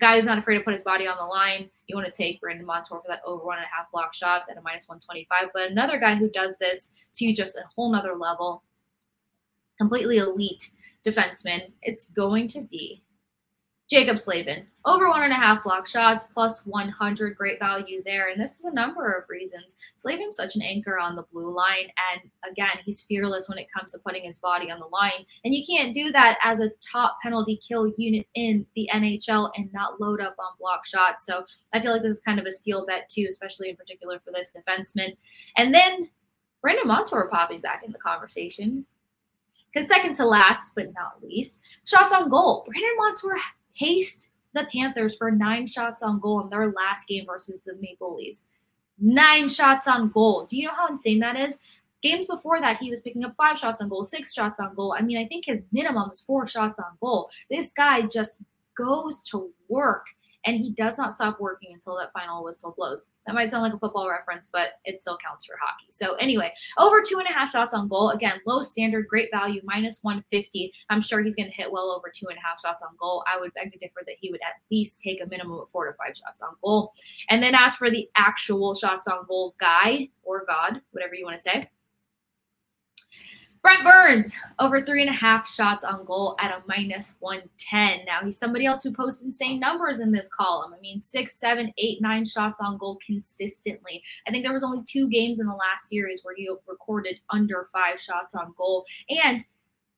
guy 0.00 0.16
who's 0.16 0.24
not 0.24 0.38
afraid 0.38 0.58
to 0.58 0.64
put 0.64 0.74
his 0.74 0.82
body 0.82 1.06
on 1.06 1.16
the 1.16 1.24
line, 1.24 1.70
you 1.86 1.96
want 1.96 2.06
to 2.06 2.12
take 2.12 2.40
Brandon 2.40 2.66
Montour 2.66 3.00
for 3.00 3.08
that 3.08 3.22
over 3.24 3.44
one 3.44 3.58
and 3.58 3.66
a 3.66 3.76
half 3.76 3.90
block 3.90 4.14
shots 4.14 4.50
at 4.50 4.56
a 4.56 4.62
minus 4.62 4.88
125. 4.88 5.50
But 5.52 5.70
another 5.70 5.98
guy 5.98 6.14
who 6.14 6.28
does 6.30 6.56
this 6.58 6.92
to 7.16 7.32
just 7.32 7.56
a 7.56 7.64
whole 7.74 7.90
nother 7.90 8.14
level, 8.14 8.62
completely 9.78 10.18
elite 10.18 10.70
defenseman, 11.04 11.72
it's 11.82 12.10
going 12.10 12.48
to 12.48 12.62
be 12.62 13.02
Jaccob 13.90 14.20
Slavin, 14.20 14.66
over 14.84 15.08
one 15.08 15.22
and 15.22 15.32
a 15.32 15.36
half 15.36 15.64
block 15.64 15.86
shots, 15.88 16.26
plus 16.34 16.66
100, 16.66 17.34
great 17.34 17.58
value 17.58 18.02
there. 18.04 18.28
And 18.28 18.38
this 18.38 18.58
is 18.58 18.64
a 18.64 18.74
number 18.74 19.12
of 19.12 19.26
reasons. 19.30 19.76
Slavin's 19.96 20.36
such 20.36 20.56
an 20.56 20.62
anchor 20.62 20.98
on 20.98 21.16
the 21.16 21.24
blue 21.32 21.50
line. 21.50 21.90
And 22.12 22.30
again, 22.50 22.82
he's 22.84 23.00
fearless 23.00 23.48
when 23.48 23.56
it 23.56 23.68
comes 23.74 23.92
to 23.92 23.98
putting 24.00 24.24
his 24.24 24.40
body 24.40 24.70
on 24.70 24.78
the 24.78 24.86
line. 24.86 25.24
And 25.42 25.54
you 25.54 25.64
can't 25.66 25.94
do 25.94 26.12
that 26.12 26.38
as 26.42 26.60
a 26.60 26.70
top 26.80 27.16
penalty 27.22 27.58
kill 27.66 27.90
unit 27.96 28.26
in 28.34 28.66
the 28.76 28.90
NHL 28.92 29.50
and 29.56 29.72
not 29.72 30.02
load 30.02 30.20
up 30.20 30.36
on 30.38 30.58
block 30.60 30.84
shots. 30.84 31.24
So 31.24 31.46
I 31.72 31.80
feel 31.80 31.92
like 31.92 32.02
this 32.02 32.18
is 32.18 32.20
kind 32.20 32.38
of 32.38 32.44
a 32.44 32.52
steal 32.52 32.84
bet, 32.84 33.08
too, 33.08 33.26
especially 33.26 33.70
in 33.70 33.76
particular 33.76 34.20
for 34.22 34.32
this 34.32 34.54
defenseman. 34.54 35.16
And 35.56 35.72
then 35.72 36.10
Brandon 36.60 36.86
Montour 36.86 37.28
popping 37.30 37.60
back 37.60 37.84
in 37.86 37.92
the 37.92 37.98
conversation. 37.98 38.84
Because 39.72 39.88
second 39.88 40.14
to 40.16 40.26
last, 40.26 40.74
but 40.74 40.92
not 40.94 41.22
least, 41.22 41.60
shots 41.84 42.12
on 42.12 42.30
goal. 42.30 42.64
Brandon 42.66 42.96
Montour 42.96 43.36
paced 43.78 44.30
the 44.54 44.66
Panthers 44.72 45.16
for 45.16 45.30
nine 45.30 45.66
shots 45.66 46.02
on 46.02 46.20
goal 46.20 46.40
in 46.40 46.50
their 46.50 46.72
last 46.72 47.06
game 47.06 47.26
versus 47.26 47.60
the 47.60 47.74
Maple 47.80 48.16
Leafs. 48.16 48.44
Nine 48.98 49.48
shots 49.48 49.86
on 49.86 50.10
goal. 50.10 50.46
Do 50.46 50.56
you 50.56 50.66
know 50.66 50.74
how 50.74 50.88
insane 50.88 51.20
that 51.20 51.36
is? 51.36 51.58
Games 52.02 52.26
before 52.26 52.60
that, 52.60 52.78
he 52.78 52.90
was 52.90 53.02
picking 53.02 53.24
up 53.24 53.34
five 53.36 53.58
shots 53.58 53.80
on 53.80 53.88
goal, 53.88 54.04
six 54.04 54.32
shots 54.32 54.60
on 54.60 54.74
goal. 54.74 54.94
I 54.96 55.02
mean, 55.02 55.18
I 55.18 55.26
think 55.26 55.44
his 55.46 55.62
minimum 55.72 56.10
is 56.10 56.20
four 56.20 56.46
shots 56.46 56.78
on 56.78 56.96
goal. 57.00 57.30
This 57.50 57.72
guy 57.72 58.02
just 58.02 58.42
goes 58.76 59.22
to 59.24 59.50
work 59.68 60.06
and 60.44 60.56
he 60.56 60.70
does 60.70 60.98
not 60.98 61.14
stop 61.14 61.40
working 61.40 61.72
until 61.72 61.96
that 61.98 62.12
final 62.12 62.44
whistle 62.44 62.74
blows. 62.76 63.08
That 63.26 63.34
might 63.34 63.50
sound 63.50 63.62
like 63.62 63.74
a 63.74 63.78
football 63.78 64.08
reference, 64.08 64.48
but 64.52 64.70
it 64.84 65.00
still 65.00 65.18
counts 65.18 65.44
for 65.44 65.56
hockey. 65.60 65.86
So 65.90 66.14
anyway, 66.14 66.52
over 66.78 67.02
two 67.02 67.18
and 67.18 67.28
a 67.28 67.32
half 67.32 67.50
shots 67.50 67.74
on 67.74 67.88
goal. 67.88 68.10
Again, 68.10 68.40
low 68.46 68.62
standard, 68.62 69.08
great 69.08 69.28
value, 69.32 69.60
minus 69.64 69.98
150. 70.02 70.72
I'm 70.90 71.02
sure 71.02 71.22
he's 71.22 71.34
going 71.34 71.48
to 71.48 71.54
hit 71.54 71.70
well 71.70 71.90
over 71.90 72.10
two 72.14 72.28
and 72.28 72.38
a 72.38 72.40
half 72.40 72.60
shots 72.60 72.82
on 72.82 72.96
goal. 72.98 73.24
I 73.32 73.40
would 73.40 73.52
beg 73.54 73.72
to 73.72 73.78
differ 73.78 74.00
that 74.06 74.16
he 74.20 74.30
would 74.30 74.40
at 74.40 74.60
least 74.70 75.00
take 75.00 75.22
a 75.22 75.26
minimum 75.26 75.60
of 75.60 75.70
four 75.70 75.86
to 75.86 75.96
five 75.96 76.16
shots 76.16 76.42
on 76.42 76.54
goal. 76.62 76.92
And 77.28 77.42
then 77.42 77.54
as 77.54 77.76
for 77.76 77.90
the 77.90 78.08
actual 78.16 78.74
shots 78.74 79.06
on 79.06 79.26
goal 79.26 79.54
guy 79.60 80.08
or 80.22 80.44
God, 80.46 80.80
whatever 80.92 81.14
you 81.14 81.24
want 81.24 81.36
to 81.36 81.42
say, 81.42 81.68
Brent 83.62 83.84
Burns, 83.84 84.34
over 84.58 84.82
three 84.84 85.00
and 85.00 85.10
a 85.10 85.14
half 85.14 85.48
shots 85.48 85.84
on 85.84 86.04
goal 86.04 86.36
at 86.40 86.52
a 86.52 86.62
minus 86.66 87.14
110. 87.20 88.04
Now, 88.04 88.20
he's 88.24 88.38
somebody 88.38 88.66
else 88.66 88.82
who 88.82 88.92
posts 88.92 89.22
insane 89.22 89.58
numbers 89.58 90.00
in 90.00 90.12
this 90.12 90.28
column. 90.28 90.72
I 90.76 90.80
mean, 90.80 91.02
six, 91.02 91.38
seven, 91.38 91.72
eight, 91.78 92.00
nine 92.00 92.24
shots 92.24 92.60
on 92.60 92.78
goal 92.78 92.98
consistently. 93.04 94.02
I 94.26 94.30
think 94.30 94.44
there 94.44 94.52
was 94.52 94.64
only 94.64 94.82
two 94.88 95.08
games 95.10 95.40
in 95.40 95.46
the 95.46 95.54
last 95.54 95.88
series 95.88 96.22
where 96.22 96.34
he 96.36 96.48
recorded 96.66 97.20
under 97.30 97.68
five 97.72 98.00
shots 98.00 98.34
on 98.34 98.54
goal. 98.56 98.84
And 99.08 99.44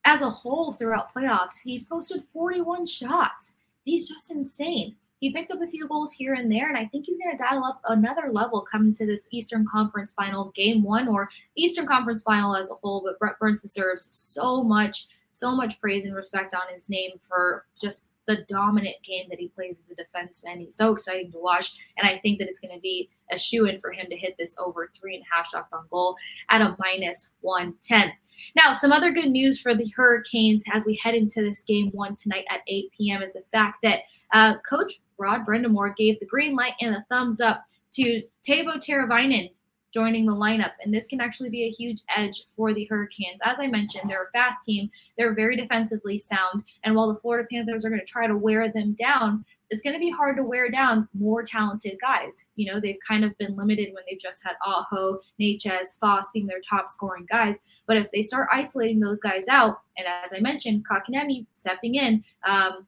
as 0.04 0.22
a 0.22 0.30
whole 0.30 0.72
throughout 0.72 1.14
playoffs, 1.14 1.60
he's 1.62 1.84
posted 1.84 2.22
41 2.32 2.86
shots. 2.86 3.52
He's 3.84 4.08
just 4.08 4.30
insane 4.30 4.96
he 5.20 5.32
picked 5.32 5.50
up 5.50 5.60
a 5.60 5.66
few 5.66 5.86
goals 5.86 6.12
here 6.12 6.34
and 6.34 6.50
there, 6.50 6.68
and 6.68 6.78
I 6.78 6.86
think 6.86 7.04
he's 7.06 7.18
going 7.18 7.36
to 7.36 7.42
dial 7.42 7.62
up 7.62 7.80
another 7.84 8.32
level 8.32 8.62
coming 8.62 8.94
to 8.94 9.06
this 9.06 9.28
Eastern 9.30 9.66
Conference 9.70 10.14
final, 10.14 10.50
game 10.56 10.82
one, 10.82 11.08
or 11.08 11.30
Eastern 11.56 11.86
Conference 11.86 12.22
final 12.22 12.56
as 12.56 12.70
a 12.70 12.74
whole. 12.74 13.02
But 13.04 13.18
Brent 13.18 13.38
Burns 13.38 13.62
deserves 13.62 14.08
so 14.12 14.62
much, 14.62 15.08
so 15.32 15.54
much 15.54 15.78
praise 15.78 16.06
and 16.06 16.14
respect 16.14 16.54
on 16.54 16.72
his 16.72 16.88
name 16.88 17.12
for 17.28 17.66
just 17.80 18.08
the 18.26 18.44
dominant 18.48 18.96
game 19.04 19.26
that 19.28 19.38
he 19.38 19.48
plays 19.48 19.80
as 19.80 19.90
a 19.90 19.94
defenseman. 19.94 20.60
He's 20.60 20.76
so 20.76 20.92
exciting 20.92 21.32
to 21.32 21.38
watch, 21.38 21.72
and 21.98 22.08
I 22.08 22.18
think 22.20 22.38
that 22.38 22.48
it's 22.48 22.60
going 22.60 22.74
to 22.74 22.80
be 22.80 23.10
a 23.30 23.38
shoe 23.38 23.66
in 23.66 23.78
for 23.78 23.92
him 23.92 24.06
to 24.08 24.16
hit 24.16 24.36
this 24.38 24.56
over 24.58 24.90
three 24.98 25.16
and 25.16 25.24
a 25.24 25.34
half 25.34 25.50
shots 25.50 25.74
on 25.74 25.84
goal 25.90 26.16
at 26.48 26.62
a 26.62 26.76
minus 26.78 27.30
110. 27.42 28.12
Now, 28.56 28.72
some 28.72 28.92
other 28.92 29.12
good 29.12 29.30
news 29.30 29.60
for 29.60 29.74
the 29.74 29.92
Hurricanes 29.94 30.62
as 30.72 30.86
we 30.86 30.94
head 30.96 31.14
into 31.14 31.42
this 31.42 31.62
game 31.62 31.90
one 31.90 32.16
tonight 32.16 32.46
at 32.48 32.60
8 32.66 32.90
p.m. 32.96 33.22
is 33.22 33.34
the 33.34 33.42
fact 33.52 33.78
that 33.82 34.00
uh, 34.32 34.54
Coach 34.68 35.00
Rod 35.18 35.46
Brind'Amour 35.46 35.96
gave 35.96 36.18
the 36.20 36.26
green 36.26 36.56
light 36.56 36.74
and 36.80 36.94
a 36.94 37.04
thumbs 37.08 37.40
up 37.40 37.64
to 37.92 38.22
Teuvo 38.46 38.76
Teravainen 38.76 39.50
joining 39.92 40.26
the 40.26 40.32
lineup. 40.32 40.72
And 40.82 40.94
this 40.94 41.06
can 41.06 41.20
actually 41.20 41.50
be 41.50 41.64
a 41.64 41.70
huge 41.70 42.02
edge 42.16 42.44
for 42.56 42.72
the 42.72 42.84
Hurricanes. 42.84 43.40
As 43.44 43.58
I 43.58 43.66
mentioned, 43.66 44.08
they're 44.08 44.24
a 44.24 44.30
fast 44.32 44.60
team, 44.64 44.90
they're 45.18 45.34
very 45.34 45.56
defensively 45.56 46.18
sound. 46.18 46.64
And 46.84 46.94
while 46.94 47.12
the 47.12 47.18
Florida 47.20 47.46
Panthers 47.50 47.84
are 47.84 47.90
going 47.90 48.00
to 48.00 48.06
try 48.06 48.26
to 48.26 48.36
wear 48.36 48.70
them 48.72 48.92
down, 48.92 49.44
it's 49.70 49.82
going 49.82 49.94
to 49.94 50.00
be 50.00 50.10
hard 50.10 50.36
to 50.36 50.42
wear 50.42 50.68
down 50.68 51.08
more 51.14 51.44
talented 51.44 51.96
guys. 52.00 52.44
You 52.56 52.72
know, 52.72 52.80
they've 52.80 52.98
kind 53.06 53.24
of 53.24 53.36
been 53.38 53.56
limited 53.56 53.92
when 53.92 54.02
they've 54.08 54.20
just 54.20 54.42
had 54.44 54.54
Aho, 54.66 55.20
Necas, 55.40 55.98
Foss 56.00 56.30
being 56.32 56.46
their 56.46 56.60
top 56.68 56.88
scoring 56.88 57.26
guys. 57.30 57.60
But 57.86 57.96
if 57.96 58.10
they 58.10 58.22
start 58.22 58.48
isolating 58.52 58.98
those 58.98 59.20
guys 59.20 59.46
out, 59.48 59.80
and 59.96 60.06
as 60.24 60.32
I 60.32 60.40
mentioned, 60.40 60.84
Kotkaniemi 60.90 61.46
stepping 61.54 61.94
in, 61.94 62.24
um, 62.48 62.86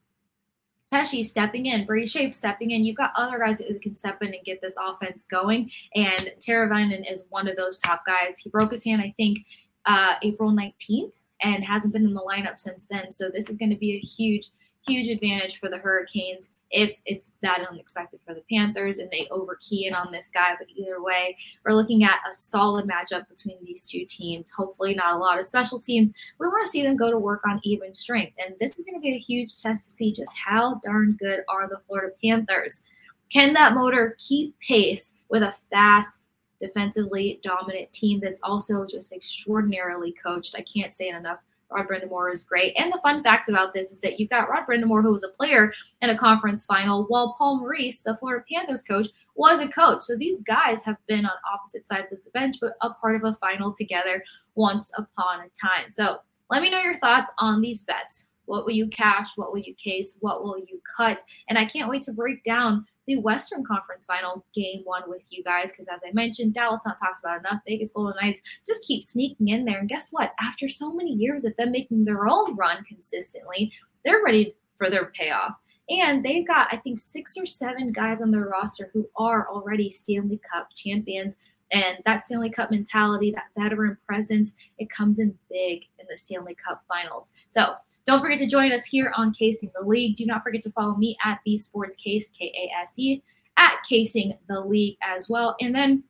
Pesce 0.93 1.25
stepping 1.25 1.67
in, 1.67 1.87
Brady 1.87 2.07
Skjei 2.07 2.35
stepping 2.35 2.73
in. 2.73 2.85
You've 2.85 2.97
got 2.97 3.13
other 3.17 3.39
guys 3.39 3.59
that 3.59 3.81
can 3.81 3.95
step 3.95 4.21
in 4.23 4.29
and 4.29 4.45
get 4.45 4.61
this 4.61 4.77
offense 4.77 5.25
going. 5.25 5.71
And 5.95 6.35
Teravainen 6.39 7.11
is 7.11 7.25
one 7.31 7.49
of 7.49 7.57
those 7.57 7.79
top 7.79 8.05
guys. 8.07 8.37
He 8.37 8.51
broke 8.51 8.73
his 8.73 8.85
hand, 8.85 9.01
I 9.01 9.15
think, 9.17 9.39
uh, 9.87 10.15
April 10.23 10.53
19th 10.53 11.13
and 11.41 11.65
hasn't 11.65 11.95
been 11.95 12.05
in 12.05 12.13
the 12.13 12.21
lineup 12.21 12.59
since 12.59 12.87
then. 12.87 13.11
So 13.11 13.31
this 13.31 13.49
is 13.49 13.57
going 13.57 13.71
to 13.71 13.77
be 13.77 13.95
a 13.95 13.99
huge, 13.99 14.51
huge 14.87 15.09
advantage 15.09 15.59
for 15.59 15.71
the 15.71 15.79
Hurricanes 15.79 16.51
if 16.73 16.97
it's 17.05 17.35
that 17.43 17.67
unexpected 17.71 18.21
for 18.27 18.35
the 18.35 18.43
Panthers 18.51 18.99
and 18.99 19.11
they 19.11 19.29
overkey 19.31 19.87
in 19.87 19.95
on 19.95 20.11
this 20.11 20.31
guy. 20.33 20.55
But 20.59 20.69
either 20.75 21.03
way, 21.03 21.37
we're 21.65 21.75
looking 21.75 22.03
at 22.03 22.21
a 22.29 22.35
solid 22.35 22.89
matchup 22.89 23.29
between 23.29 23.59
these 23.63 23.87
two 23.87 24.07
teams. 24.07 24.51
Hopefully, 24.51 24.95
not 24.95 25.15
a 25.15 25.19
lot 25.19 25.39
of 25.39 25.47
special 25.47 25.79
teams. 25.81 26.13
We 26.41 26.49
want 26.49 26.67
to 26.67 26.71
see 26.71 26.83
them 26.83 26.97
go 26.97 27.11
to 27.11 27.19
work 27.19 27.43
on 27.47 27.61
even 27.63 27.95
strength. 27.95 28.37
And 28.45 28.57
this 28.59 28.79
is 28.79 28.85
going 28.87 28.97
to 28.97 29.01
be 29.01 29.15
a 29.15 29.19
huge 29.19 29.61
test 29.61 29.87
to 29.87 29.93
see 29.93 30.13
just 30.13 30.33
how 30.37 30.81
darn 30.83 31.17
good 31.21 31.41
are 31.49 31.69
the 31.69 31.81
Florida 31.87 32.15
Panthers. 32.25 32.85
Can 33.31 33.53
that 33.53 33.75
motor 33.75 34.17
keep 34.19 34.55
pace 34.67 35.13
with 35.29 35.43
a 35.43 35.55
fast, 35.71 36.21
defensively 36.61 37.41
dominant 37.43 37.93
team 37.93 38.21
that's 38.21 38.41
also 38.43 38.87
just 38.87 39.13
extraordinarily 39.13 40.15
coached? 40.23 40.55
I 40.57 40.63
can't 40.63 40.95
say 40.95 41.09
it 41.09 41.17
enough 41.17 41.39
Rod 41.73 41.89
Brind'Amour 41.89 42.33
is 42.33 42.43
great. 42.43 42.75
And 42.77 42.93
the 42.93 43.01
fun 43.03 43.23
fact 43.23 43.49
about 43.49 43.73
this 43.73 43.91
is 43.91 44.01
that 44.01 44.19
you've 44.19 44.31
got 44.31 44.49
Rod 44.49 44.67
Brind'Amour, 44.67 45.03
who 45.03 45.13
was 45.13 45.25
a 45.25 45.29
player 45.29 45.73
in 46.01 46.11
a 46.11 46.19
conference 46.19 46.65
final, 46.65 47.05
while 47.05 47.35
Paul 47.39 47.61
Maurice, 47.61 48.01
the 48.01 48.17
Florida 48.17 48.45
Panthers 48.51 48.83
coach, 48.83 49.09
was 49.35 49.61
a 49.61 49.69
coach. 49.69 50.03
So 50.03 50.17
these 50.17 50.43
guys 50.43 50.85
have 50.85 50.97
been 51.07 51.25
on 51.25 51.33
opposite 51.53 51.87
sides 51.87 52.13
of 52.13 52.19
the 52.25 52.31
bench, 52.31 52.57
but 52.61 52.75
a 52.81 52.91
part 52.91 53.17
of 53.17 53.25
a 53.25 53.35
final 53.35 53.73
together 53.73 54.23
once 54.55 54.93
upon 54.97 55.41
a 55.41 55.51
time. 55.61 55.91
So 55.91 56.19
let 56.51 56.63
me 56.63 56.71
know 56.71 56.81
your 56.81 56.99
thoughts 56.99 57.31
on 57.39 57.61
these 57.61 57.83
bets. 57.83 58.29
What 58.47 58.65
will 58.65 58.73
you 58.73 58.89
cash? 58.89 59.29
What 59.37 59.53
will 59.53 59.61
you 59.61 59.75
case? 59.75 60.19
What 60.21 60.43
will 60.43 60.59
you 60.59 60.81
cut? 60.97 61.23
And 61.49 61.59
I 61.59 61.65
can't 61.65 61.89
wait 61.89 62.03
to 62.05 62.13
break 62.13 62.45
down 62.45 62.87
the 63.07 63.17
Western 63.17 63.65
Conference 63.65 64.05
Final 64.07 64.45
game 64.55 64.83
one 64.85 65.03
with 65.07 65.23
you 65.31 65.43
guys 65.43 65.73
because, 65.73 65.89
as 65.89 66.01
I 66.07 66.13
mentioned, 66.13 66.55
Dallas 66.55 66.83
not 66.87 66.99
talked 66.99 67.21
about 67.21 67.41
enough. 67.41 67.63
Vegas 67.67 67.93
Golden 67.93 68.15
Knights 68.21 68.41
just 68.67 68.87
keep 68.87 69.03
sneaking 69.03 69.49
in 69.49 69.65
there. 69.65 69.79
And 69.79 69.89
guess 69.89 70.11
what? 70.11 70.33
After 70.41 70.69
so 70.69 70.93
many 70.93 71.13
years 71.13 71.45
of 71.45 71.57
them 71.57 71.73
making 71.73 72.05
their 72.05 72.29
own 72.29 72.57
run 72.57 72.85
consistently, 72.85 73.73
they're 74.05 74.23
ready 74.25 74.55
for 74.79 74.91
their 74.91 75.07
payoff. 75.07 75.55
And 75.89 76.25
they've 76.25 76.47
got, 76.47 76.69
I 76.73 76.77
think, 76.77 76.99
six 76.99 77.37
or 77.37 77.45
seven 77.45 77.93
guys 77.93 78.23
on 78.23 78.31
their 78.31 78.47
roster 78.47 78.91
who 78.93 79.09
are 79.17 79.49
already 79.49 79.91
Stanley 79.91 80.41
Cup 80.51 80.69
champions. 80.75 81.37
And 81.73 81.99
that 82.05 82.23
Stanley 82.23 82.51
Cup 82.51 82.71
mentality, 82.71 83.33
that 83.33 83.61
veteran 83.61 83.97
presence, 84.07 84.55
it 84.79 84.91
comes 84.91 85.19
in 85.19 85.37
big 85.51 85.83
in 85.99 86.07
the 86.09 86.17
Stanley 86.17 86.55
Cup 86.55 86.83
finals. 86.87 87.33
So 87.51 87.75
don't 88.07 88.21
forget 88.21 88.39
to 88.41 88.47
join 88.47 88.73
us 88.73 88.85
here 88.85 89.13
on 89.17 89.33
Casing 89.33 89.71
the 89.79 89.87
League. 89.87 90.17
Do 90.17 90.27
not 90.27 90.43
forget 90.43 90.63
to 90.63 90.73
follow 90.73 90.97
me 90.97 91.17
at 91.25 91.41
the 91.47 91.57
Sports 91.59 91.97
Case, 91.97 92.31
K 92.37 92.53
A 92.57 92.81
S 92.83 92.99
E, 92.99 93.23
at 93.57 93.75
Casing 93.89 94.37
the 94.49 94.61
League 94.61 94.97
as 95.03 95.29
well. 95.29 95.57
And 95.61 95.75
then 95.75 96.05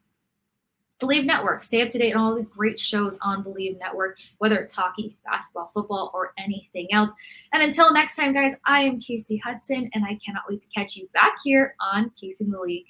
Bleav 1.02 1.24
Network. 1.26 1.64
Stay 1.64 1.83
up 1.83 1.90
to 1.90 1.98
date 1.98 2.14
on 2.14 2.22
all 2.22 2.35
the 2.37 2.42
great 2.44 2.78
shows 2.78 3.18
on 3.22 3.42
Bleav 3.42 3.76
Network, 3.78 4.18
whether 4.38 4.57
it's 4.59 4.72
hockey, 4.72 5.16
basketball, 5.24 5.70
football, 5.74 6.12
or 6.14 6.33
anything 6.38 6.87
else. 6.92 7.12
And 7.52 7.61
until 7.61 7.92
next 7.92 8.14
time, 8.14 8.33
guys, 8.33 8.52
I 8.66 8.83
am 8.83 9.00
Casey 9.00 9.38
Hudson, 9.38 9.90
and 9.94 10.05
I 10.05 10.16
cannot 10.24 10.44
wait 10.48 10.61
to 10.61 10.68
catch 10.68 10.96
you 10.96 11.09
back 11.12 11.33
here 11.42 11.74
on 11.81 12.12
Casing 12.20 12.50
the 12.50 12.61
League. 12.61 12.87